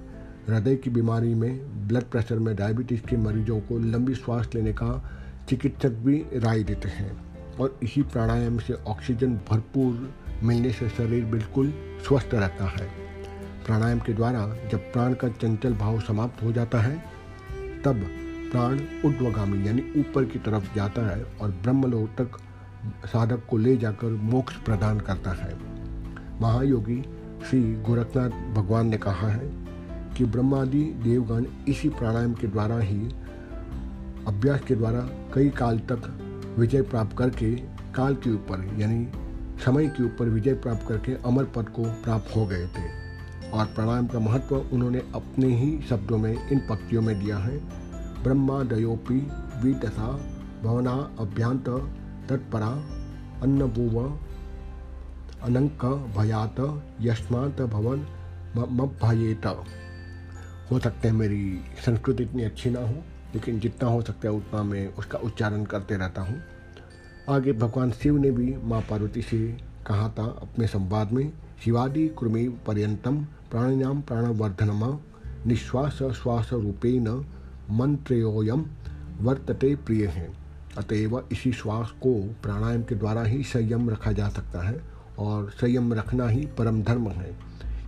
हृदय 0.49 0.77
की 0.77 0.91
बीमारी 0.91 1.35
में, 1.35 1.89
ब्लड 1.89 2.03
प्रेशर 2.03 2.39
में 2.39 2.55
डायबिटीज़ 2.57 3.01
के 3.01 3.17
मरीजों 3.17 3.61
को 3.61 3.79
लंबी 3.79 4.15
श्वास 4.15 4.51
लेने 4.55 4.73
का 4.73 5.11
चिकित्सक 5.49 5.93
भी 6.05 6.25
राय 6.35 6.63
देते 6.63 6.89
हैं 6.89 7.57
और 7.57 7.79
इसी 7.83 8.03
प्राणायाम 8.03 8.59
से 8.59 8.75
ऑक्सीजन 8.75 9.35
भरपूर 9.51 10.15
मिलने 10.43 10.73
से 10.73 10.89
शरीर 10.89 11.25
बिल्कुल 11.25 11.73
स्वस्थ 12.09 12.35
रहता 12.35 12.65
है। 12.65 12.89
प्राणायाम 13.67 13.99
के 13.99 14.13
द्वारा 14.13 14.47
जब 14.73 14.93
प्राण 14.93 15.15
का 15.15 15.29
चंचल 15.29 15.75
भाव 15.75 16.01
समाप्त 16.01 16.43
हो 16.43 16.53
जाता 16.53 16.81
है, 16.81 16.97
तब 17.85 18.07
प्राण 18.53 18.81
उद्वगामी 19.05 19.67
यानी 19.69 19.83
ऊपर 20.01 20.25
की 20.25 20.39
तरफ़ 20.39 20.75
जाता 20.75 21.17
है 21.17 21.25
और 21.41 21.51
ब्रह्मलोक 21.51 22.09
तक 22.21 22.39
साधक 23.07 23.47
को 23.51 23.57
ले 23.57 23.77
जाकर 23.77 24.07
मोक्ष 24.07 24.57
प्रदान 24.57 25.01
करता 25.01 25.31
है। 25.31 25.57
महायोगी 26.41 27.03
श्री 27.51 27.61
गोरखनाथ 27.83 28.31
भगवान 28.55 28.87
ने 28.87 28.99
कहा 28.99 29.29
है 29.29 29.51
कि 30.17 30.25
ब्रह्मादि 30.25 30.83
देवगण 31.03 31.45
इसी 31.69 31.89
प्राणायाम 31.89 32.35
के 32.35 32.47
द्वारा 32.47 32.79
ही, 32.79 33.01
अभ्यास 34.27 34.61
के 34.61 34.75
द्वारा 34.75 35.01
कई 35.35 35.49
काल 35.49 35.79
तक 35.79 36.11
विजय 36.59 36.83
प्राप्त 36.83 37.17
करके 37.19 37.55
काल 37.95 38.15
के 38.15 38.31
ऊपर 38.31 38.75
यानी 38.79 39.07
समय 39.65 39.87
के 39.87 40.05
ऊपर 40.05 40.29
विजय 40.29 40.55
प्राप्त 40.55 40.89
करके 40.89 41.15
अमर 41.25 41.45
पद 41.45 41.69
को 41.69 41.85
प्राप्त 41.85 42.37
हो 42.37 42.47
गए 42.47 42.67
थे। 42.67 43.04
और 43.53 43.67
प्राणायाम 43.67 44.07
का 44.07 44.19
महत्व 44.19 44.57
उन्होंने 44.57 44.99
अपने 45.15 45.47
ही 45.57 45.81
शब्दों 45.89 46.19
में, 46.19 46.49
इन 46.49 46.59
पक्तियों 46.69 47.03
में 47.03 47.19
दिया 47.21 47.37
है। 47.39 47.57
ब्रह्मा 48.23 48.63
दयोपी 48.63 49.19
वीतसा 49.63 50.09
भवना 50.63 50.93
अभ्यांत 51.21 51.69
तत्परा 52.29 52.69
अन्नभुव 53.43 53.99
अनंक 55.43 55.85
भयात 56.17 56.61
यस्मात 57.01 57.61
भवन 57.63 58.07
मभ्येत। 58.57 59.47
हो 60.71 60.79
सकता 60.79 61.09
है 61.09 61.13
मेरी 61.13 61.61
संस्कृत 61.87 62.21
इतनी 62.21 62.43
अच्छी 62.43 62.71
ना 62.71 62.81
हो, 62.81 62.95
लेकिन 63.35 63.61
जितना 63.61 63.89
हो 63.89 64.03
सकता 64.03 64.29
है 64.29 64.35
उतना 64.35 64.63
मैं 64.63 64.87
उसका 64.95 65.19
उच्चारण 65.19 65.65
करते 65.65 65.97
रहता 65.97 66.23
हूँ। 66.23 66.43
आगे 67.29 67.53
भगवान 67.53 67.91
शिव 67.93 68.17
ने 68.17 68.31
भी 68.31 68.55
माँ 68.65 68.81
पार्वती 68.81 69.23
से 69.23 69.39
कहा 69.87 70.09
था 70.09 70.25
अपने 70.43 70.67
संवाद 70.67 71.13
में 71.13 71.33
शिवादि 71.63 72.07
कुर्मी 72.09 72.49
पर्यंतम 72.67 73.19
प्राणायाम 73.51 74.01
प्राणवर्धनमा, 74.01 74.89
निश्वास 75.47 75.99
श्वास 76.15 76.51
रूपेण 76.53 77.09
मंत्रोयम 77.71 78.65
वर्तते 79.21 79.75
प्रिय। 79.77 80.07
है 80.07 80.29
अतएव 80.79 81.19
इसी 81.33 81.53
श्वास 81.53 81.91
को 82.03 82.15
प्राणायाम 82.43 82.83
के 82.83 82.95
द्वारा 82.95 83.23
ही 83.23 83.43
संयम 83.43 83.91
रखा 83.91 84.13
जा 84.13 84.29
सकता 84.29 84.67
है 84.69 84.81
और 85.19 85.51
संयम 85.51 85.93
रखना 85.95 86.29
ही 86.29 86.47
परम 86.59 86.83
धर्म 86.83 87.09
है। 87.09 87.31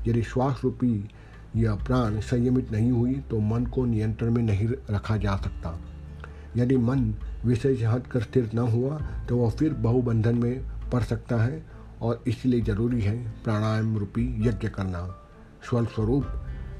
यदि 0.07 0.23
श्वास 0.23 0.61
रूपी 0.65 1.09
यह 1.57 1.75
प्राण 1.77 2.21
संयमित 2.21 2.73
नहीं 2.73 2.91
हुई 2.91 3.15
तो 3.31 3.41
मन 3.41 3.67
को 3.67 3.85
नियंत्रण 3.85 4.31
में 4.31 4.43
नहीं 4.43 4.69
रखा 4.91 5.17
जा 5.17 5.37
सकता। 5.37 5.79
यदि 6.57 6.77
मन 6.77 7.15
विषय 7.45 7.75
से 7.75 7.85
हटकर 7.85 8.23
स्थिर 8.23 8.51
न 8.55 8.59
हुआ 8.59 8.99
तो 9.29 9.37
वह 9.37 9.51
फिर 9.51 9.73
बहुबंधन 9.73 10.39
में 10.39 10.65
पड़ 10.91 11.03
सकता 11.03 11.37
है 11.37 11.76
और 12.03 12.23
इसलिए 12.27 12.61
ज़रूरी 12.61 13.01
है 13.01 13.17
प्राणायाम 13.45 13.97
रूपी 13.99 14.25
यज्ञ 14.47 14.69
करना। 14.69 15.07
स्वरूप 15.65 16.27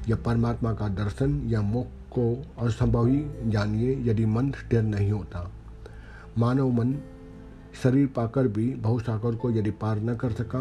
या 0.09 0.15
परमात्मा 0.15 0.73
का 0.73 0.87
दर्शन 0.87 1.41
या 1.47 1.61
मोक्ष 1.61 1.95
को 2.11 2.65
असंभव 2.65 3.07
ही 3.07 3.23
जानिए, 3.45 3.95
यदि 4.03 4.25
मन 4.25 4.51
स्थिर 4.51 4.81
नहीं 4.81 5.11
होता। 5.11 5.51
मानव 6.37 6.69
मन 6.71 6.95
शरीर 7.83 8.07
पाकर 8.07 8.47
भी 8.47 8.67
बहुसागर 8.75 9.35
को 9.35 9.51
यदि 9.51 9.71
पार 9.71 9.99
न 9.99 10.15
कर 10.15 10.31
सका 10.31 10.59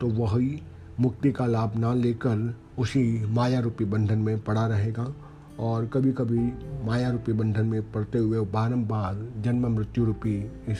तो 0.00 0.06
वही 0.14 0.60
मुक्ति 1.00 1.32
का 1.32 1.46
लाभ 1.46 1.76
ना 1.76 1.92
लेकर 1.94 2.54
उसी 2.78 3.02
माया 3.26 3.60
रूपी 3.60 3.84
बंधन 3.84 4.18
में 4.18 4.38
पड़ा 4.40 4.66
रहेगा। 4.66 5.14
और 5.60 5.86
कभी 5.86 6.12
कभी 6.12 6.40
माया 6.86 7.10
रूपी 7.10 7.32
बंधन 7.32 7.66
में 7.66 7.92
पड़ते 7.92 8.18
हुए 8.18 8.40
बारंबार 8.52 9.26
जन्म 9.42 9.66
मृत्यु 9.74 10.04
रूपी 10.04 10.34
इस 10.68 10.78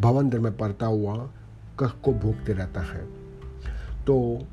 भवंदर 0.00 0.38
में 0.38 0.56
पड़ता 0.56 0.86
हुआ 0.86 1.14
को 1.82 2.12
भोगते 2.12 2.52
रहता 2.52 2.80
है। 2.80 3.06
तो 4.04 4.46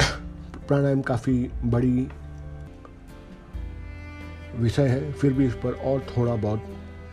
प्राणायाम 0.68 1.02
काफ़ी 1.02 1.50
बड़ी 1.64 2.08
विषय 4.56 4.88
है, 4.88 5.12
फिर 5.12 5.32
भी 5.32 5.46
इस 5.46 5.54
पर 5.54 5.72
और 5.72 6.06
थोड़ा 6.16 6.36
बहुत 6.36 6.64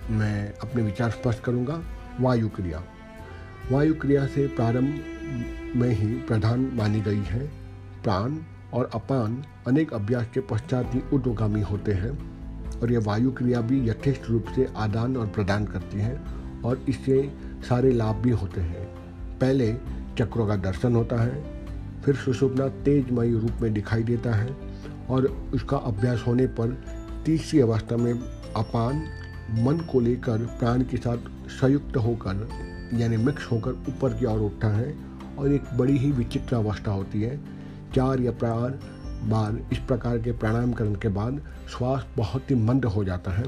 मैं 0.10 0.54
अपने 0.54 0.84
विचार 0.84 1.12
स्पष्ट 1.12 1.44
करूँगा। 1.44 1.82
वायु 2.20 2.50
क्रिया। 2.50 2.84
वायु 3.72 3.96
क्रिया 3.96 4.28
से 4.28 4.48
प्रारंभ 4.48 5.04
में 5.76 5.90
ही 5.90 6.08
प्रधान 6.08 6.72
मानी 6.74 7.02
गई 7.02 7.24
है। 7.24 7.48
प्राण 8.04 8.38
और 8.74 8.90
अपान 8.94 9.44
अनेक 9.68 9.94
अभ्यास 9.94 10.28
के 10.34 10.40
पश्चात 10.40 10.96
ही 10.96 11.02
उद्वगामी 11.14 11.62
होते 11.62 11.94
हैं 11.94 12.38
और 12.82 12.92
यह 12.92 13.00
वायु 13.00 13.32
क्रिया 13.32 13.62
भी 13.62 13.90
यथेष्ट 13.90 14.22
रूप 14.30 14.46
से 14.56 14.68
आदान 14.76 15.18
और 15.18 15.28
प्रदान 15.28 15.66
करती 15.66 15.98
है 15.98 16.22
और 16.66 16.86
इससे 16.90 17.47
सारे 17.70 17.92
लाभ 17.92 18.16
भी 18.16 18.30
होते 18.32 18.62
हैं। 18.62 18.86
पहले 19.40 19.74
चक्रों 20.18 20.48
का 20.48 20.56
दर्शन 20.56 20.96
होता 20.96 21.22
है, 21.22 21.44
फिर 22.02 22.16
सुषुप्ना 22.16 22.68
तेजमयी 22.84 23.34
रूप 23.34 23.62
में 23.62 23.74
दिखाई 23.74 24.04
देता 24.04 24.34
है 24.36 24.56
और 25.10 25.26
उसका 25.54 25.78
अभ्यास 25.78 26.24
होने 26.28 26.46
पर 26.48 26.78
तीसरी 27.26 27.60
अवस्था 27.60 27.98
में 27.98 28.14
अपान 28.14 29.04
मन 29.60 29.78
को 29.92 30.00
लेकर 30.00 30.46
प्राण 30.60 30.82
के 30.82 30.98
साथ 30.98 31.30
संयुक्त 31.52 31.98
होकर, 31.98 32.48
यानी 32.94 33.18
मिक्स 33.18 33.52
होकर 33.52 33.72
ऊपर 33.90 34.14
की 34.14 34.26
ओर 34.26 34.40
उठता 34.40 34.68
है 34.68 34.96
और 35.40 35.54
एक 35.54 35.78
बड़ी 35.78 35.98
ही 35.98 36.12
विचित्र 36.12 36.56
अवस्था 36.56 36.92
होती 36.92 37.22
है। 37.22 37.40
चार 37.96 38.22
या 38.22 38.32
प्रार 38.32 38.80
बार 39.24 39.60
इस 39.72 39.78
प्रकार 39.80 40.18
के 40.18 40.32
प्राणायाम 40.32 40.74
करने 40.74 40.96
के 40.96 41.08
बाद 41.10 41.42
श्वास 41.70 42.06
बहुत 42.18 42.52
ही 42.52 42.56
मंद 42.56 42.86
हो 42.86 43.04
जाता 43.04 43.32
है। 43.32 43.44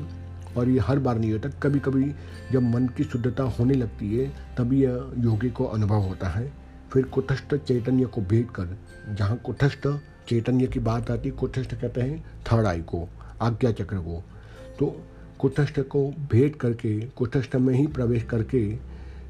और 0.60 0.69
ये 0.69 0.80
हर 0.80 1.00
बार 1.00 1.19
नहीं 1.19 1.32
होता। 1.32 1.50
कभी 1.60 1.80
कभी 1.80 2.12
जब 2.52 2.63
मन 2.65 2.88
की 2.88 3.04
शुद्धता 3.04 3.43
होने 3.43 3.74
लगती 3.74 4.15
है, 4.17 4.28
तभी 4.58 4.84
यह 4.84 5.12
योगी 5.17 5.50
को 5.50 5.65
अनुभव 5.65 6.02
होता 6.02 6.28
है। 6.28 6.52
फिर 6.93 7.04
कुटस्थ 7.06 7.56
चैतन्य 7.58 8.06
को 8.06 8.22
भेद 8.22 8.50
कर, 8.50 8.78
जहाँ 9.10 9.38
कुटस्थ 9.38 9.88
चैतन्य 10.30 10.67
की 10.67 10.80
बात 10.80 11.12
आती 11.12 11.30
कुटस्थ 11.32 11.74
कहते 11.74 12.02
हैं 12.02 12.24
थर्ड 12.43 12.65
आई 12.65 12.82
को, 12.82 13.08
आज्ञा 13.41 13.72
चक्र 13.72 13.98
को। 13.98 14.24
तो 14.80 14.86
कुटस्थ 15.39 15.80
को 15.82 16.08
भेद 16.32 16.56
करके 16.56 17.00
कुटस्थ 17.10 17.56
में 17.56 17.74
ही 17.74 17.86
प्रवेश 17.88 18.24
करके 18.24 18.62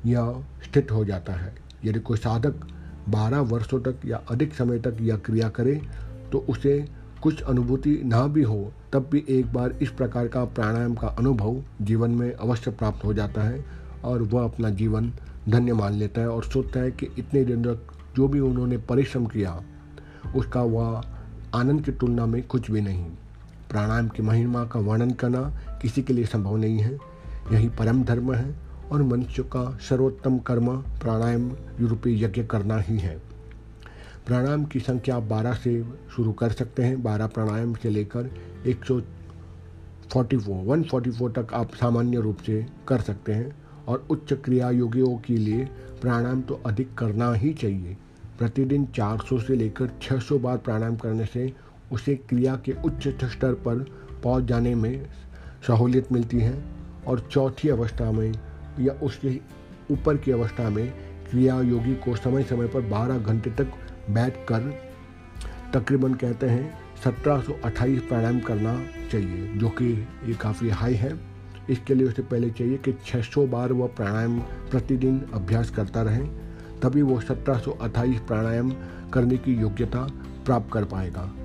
यह 0.05 0.43
स्थित 0.63 0.91
हो 0.91 1.03
जाता 1.05 1.33
है। 1.33 1.53
यदि 1.85 1.99
कोई 1.99 2.17
साधक 2.17 2.67
बारह 3.09 3.39
वर्षों 3.39 3.79
तक 3.81 4.05
या 4.05 4.17
अधिक 4.31 4.53
समय 4.53 4.79
तक 4.79 4.97
यह 5.01 5.17
क्रिया 5.17 5.49
करे 5.49 5.81
तो 6.31 6.45
उसे 6.49 6.73
कुछ 7.23 7.41
अनुभूति 7.41 8.01
ना 8.05 8.27
भी 8.27 8.43
हो, 8.43 8.71
तब 8.93 9.09
भी 9.11 9.25
एक 9.29 9.53
बार 9.53 9.71
इस 9.81 9.89
प्रकार 9.89 10.27
का 10.27 10.45
प्राणायाम 10.45 10.95
का 10.95 11.07
अनुभव 11.07 11.63
जीवन 11.81 12.11
में 12.11 12.33
अवश्य 12.33 12.71
प्राप्त 12.71 13.05
हो 13.05 13.13
जाता 13.13 13.41
है 13.41 13.65
और 14.03 14.21
वह 14.21 14.43
अपना 14.43 14.69
जीवन 14.69 15.13
धन्य 15.49 15.73
मान 15.73 15.93
लेता 15.93 16.21
है 16.21 16.29
और 16.29 16.43
सोचता 16.43 16.79
है 16.79 16.91
कि 16.91 17.07
इतने 17.17 17.45
दिन 17.45 17.63
तक 17.63 17.91
जो 18.15 18.27
भी 18.27 18.39
उन्होंने 18.39 18.77
परिश्रम 18.77 19.25
किया, 19.25 19.63
उसका 20.35 20.61
वह 20.61 21.03
आनंद 21.53 21.85
की 21.85 21.91
तुलना 21.91 22.25
में 22.25 22.47
कुछ 22.47 22.71
भी 22.71 22.81
नहीं। 22.81 23.05
प्राणायाम 23.69 24.07
की 24.07 24.23
महिमा 24.23 24.65
का 24.65 24.79
वर्णन 24.79 25.11
करना 25.11 25.41
किसी 25.81 26.03
के 26.03 26.13
लिए 26.13 26.25
संभव 26.25 26.57
नहीं 26.57 26.79
है। 26.79 26.97
यही 27.51 27.69
परम 27.69 28.03
धर्म 28.03 28.33
है 28.33 28.55
और 28.91 29.03
मनुष्य 29.03 29.43
का 29.43 29.77
सर्वोत्तम 29.81 30.37
कर्म 30.37 30.77
प्राणायाम 30.77 31.51
यूरोपीय 31.81 32.23
यज्ञ 32.25 32.43
करना 32.43 32.77
ही 32.77 32.97
है। 32.97 33.28
प्राणायाम 34.25 34.63
की 34.65 34.79
संख्या 34.79 35.15
आप 35.15 35.23
बारह 35.23 35.53
से 35.53 35.83
शुरू 36.15 36.31
कर 36.31 36.51
सकते 36.51 36.83
हैं। 36.83 37.01
बारह 37.03 37.27
प्राणायाम 37.27 37.73
से 37.73 37.89
लेकर 37.89 38.29
एक 38.67 38.85
सौ 38.85 38.99
forty 40.13 40.37
four 40.37 40.63
one 40.65 40.83
forty 40.83 41.11
four 41.11 41.31
तक 41.31 41.53
आप 41.53 41.73
सामान्य 41.73 42.19
रूप 42.19 42.37
से 42.37 42.65
कर 42.87 43.01
सकते 43.01 43.33
हैं। 43.33 43.55
और 43.87 44.07
उच्च 44.09 44.33
क्रिया 44.33 44.69
योगियों 44.69 45.17
के 45.17 45.37
लिए 45.37 45.65
प्राणायाम 46.01 46.41
तो 46.41 46.61
अधिक 46.65 46.93
करना 46.95 47.33
ही 47.33 47.53
चाहिए। 47.53 47.97
प्रतिदिन 48.39 48.85
400 48.85 49.39
से 49.39 49.55
लेकर 49.55 49.91
600 50.01 50.37
बार 50.39 50.57
प्राणायाम 50.57 50.95
करने 50.95 51.25
से 51.25 51.53
उसे 51.91 52.15
क्रिया 52.15 52.55
के 52.55 52.73
उच्च 52.85 53.07
स्तर 53.07 53.53
पर 53.53 53.85
पहुँच 54.23 54.43
जाने 54.43 54.75
में 54.75 55.05
सहूलियत 55.67 56.11
मिलती 56.11 56.39
है। 56.39 56.63
और 57.07 57.19
चौथी 57.31 57.69
अवस्था 57.69 58.11
में 58.11 58.31
या 58.79 58.93
उसके 58.93 59.39
ऊपर 59.91 60.17
की 60.17 60.31
अवस्था 60.31 60.69
में 60.69 60.93
क्रिया 61.29 61.61
योगी 61.61 61.93
को 61.95 62.15
समय 62.15 62.43
समय 62.43 62.67
पर 62.67 62.81
12 62.81 63.17
घंटे 63.17 63.49
तक 63.49 63.71
बैठकर 64.13 64.89
तकरीबन 65.73 66.13
कहते 66.13 66.47
हैं 66.47 66.79
1728 67.03 67.99
प्राणायाम 67.99 68.39
करना 68.39 68.83
चाहिए, 69.11 69.47
जो 69.47 69.69
कि 69.69 70.07
ये 70.25 70.33
काफ़ी 70.33 70.69
हाई 70.69 70.93
है। 70.93 71.19
इसके 71.69 71.93
लिए 71.93 72.07
उसे 72.07 72.21
पहले 72.21 72.49
चाहिए 72.49 72.77
कि 72.77 72.93
600 73.05 73.47
बार 73.47 73.73
वह 73.73 73.87
प्राणायाम 73.87 74.39
प्रतिदिन 74.39 75.25
अभ्यास 75.33 75.69
करता 75.69 76.01
रहे, 76.01 76.23
तभी 76.83 77.01
वो 77.01 77.21
1728 77.21 78.19
प्राणायाम 78.19 78.73
करने 79.13 79.37
की 79.37 79.53
योग्यता 79.53 80.07
प्राप्त 80.45 80.73
कर 80.73 80.85
पाएगा। 80.85 81.35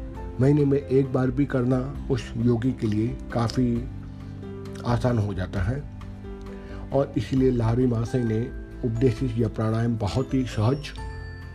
महीने 0.41 0.65
में 0.65 0.79
एक 0.79 1.13
बार 1.13 1.31
भी 1.31 1.47
करना 1.47 2.07
उस 2.11 2.33
योगी 2.37 2.73
के 2.73 2.87
लिए 2.87 3.19
काफ़ी 3.33 3.85
आसान 4.87 5.19
हो 5.19 5.35
जाता 5.35 5.63
है। 5.63 5.83
और 6.93 7.15
इसलिए 7.17 7.51
लाहरी 7.51 7.87
महाशय 7.87 8.25
ने 8.25 8.41
उपदेशित 8.85 9.33
यह 9.37 9.49
प्राणायाम 9.49 9.99
बहुत 9.99 10.35
ही 10.35 10.45
सहज 10.45 10.79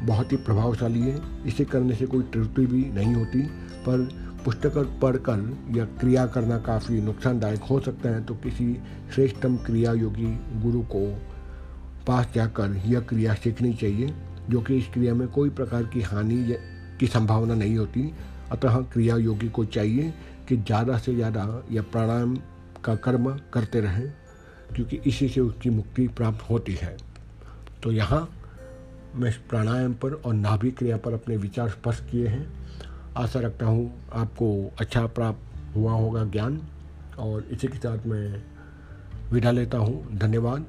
बहुत 0.02 0.32
ही 0.32 0.38
प्रभावशाली 0.40 1.02
है। 1.02 1.20
इसे 1.48 1.66
करने 1.66 1.96
से 1.96 2.06
कोई 2.06 2.24
त्रुटि 2.24 2.66
भी 2.66 2.84
नहीं 2.92 3.14
होती, 3.16 3.42
पर 3.86 4.08
पुस्तक 4.46 4.78
पढ़कर 5.02 5.40
या 5.78 5.86
क्रिया 6.00 6.26
करना 6.28 6.58
काफ़ी 6.62 7.02
नुकसानदायक 7.02 7.64
हो 7.64 7.80
सकता 7.80 8.10
है 8.10 8.24
तो 8.26 8.36
किसी 8.36 8.74
श्रेष्ठतम 9.16 9.58
क्रिया 9.58 9.94
योगी 9.94 10.32
गुरु 10.62 10.82
को 10.94 11.06
पास 12.08 12.28
जाकर 12.36 12.76
यह 12.86 13.00
क्रिया 13.02 13.34
सीखनी 13.36 13.74
चाहिए, 13.74 14.14
जो 14.50 14.62
कि 14.62 14.78
इस 14.78 14.88
क्रिया 14.94 15.14
में 15.14 15.28
कोई 15.30 15.50
प्रकार 15.52 15.84
की 15.86 16.02
हानि 16.04 16.56
की 17.00 17.08
संभावना 17.08 17.56
नहीं 17.56 17.78
होती। 17.78 18.12
अतः 18.52 18.80
क्रिया 18.84 19.18
योगी 19.18 19.50
को 19.50 19.66
चाहिए 19.68 20.14
कि 20.48 20.58
ज़्यादा 20.58 20.98
से 20.98 21.16
ज़्यादा 21.16 21.64
यह 21.72 21.82
प्राणायाम 21.92 22.36
का 22.86 22.96
कर्म 22.98 23.30
करते 23.54 23.82
रहें, 23.82 24.12
क्योंकि 24.76 25.00
इसी 25.08 25.30
से 25.30 25.42
उसकी 25.42 25.70
मुक्ति 25.70 26.08
प्राप्त 26.10 26.50
होती 26.50 26.74
है। 26.74 26.96
तो 27.84 27.92
यहाँ 27.92 28.28
मैं 29.16 29.48
प्राणायाम 29.50 29.94
पर 29.94 30.14
और 30.14 30.34
नाभिक 30.34 30.78
क्रिया 30.78 30.98
पर 30.98 31.14
अपने 31.14 31.38
विचार 31.38 31.70
स्पष्ट 31.70 32.04
किए 32.12 32.28
हैं। 32.28 32.48
आशा 33.18 33.40
रखता 33.40 33.66
हूँ 33.66 34.10
आपको 34.14 34.72
अच्छा 34.80 35.06
प्राप्त 35.06 35.76
हुआ 35.76 35.92
होगा 35.92 36.24
ज्ञान 36.24 36.62
और 37.20 37.44
इसी 37.44 37.68
के 37.68 37.78
साथ 37.78 38.06
मैं 38.06 38.44
विदा 39.32 39.52
लेता 39.52 39.78
हूँ। 39.78 40.18
धन्यवाद। 40.18 40.66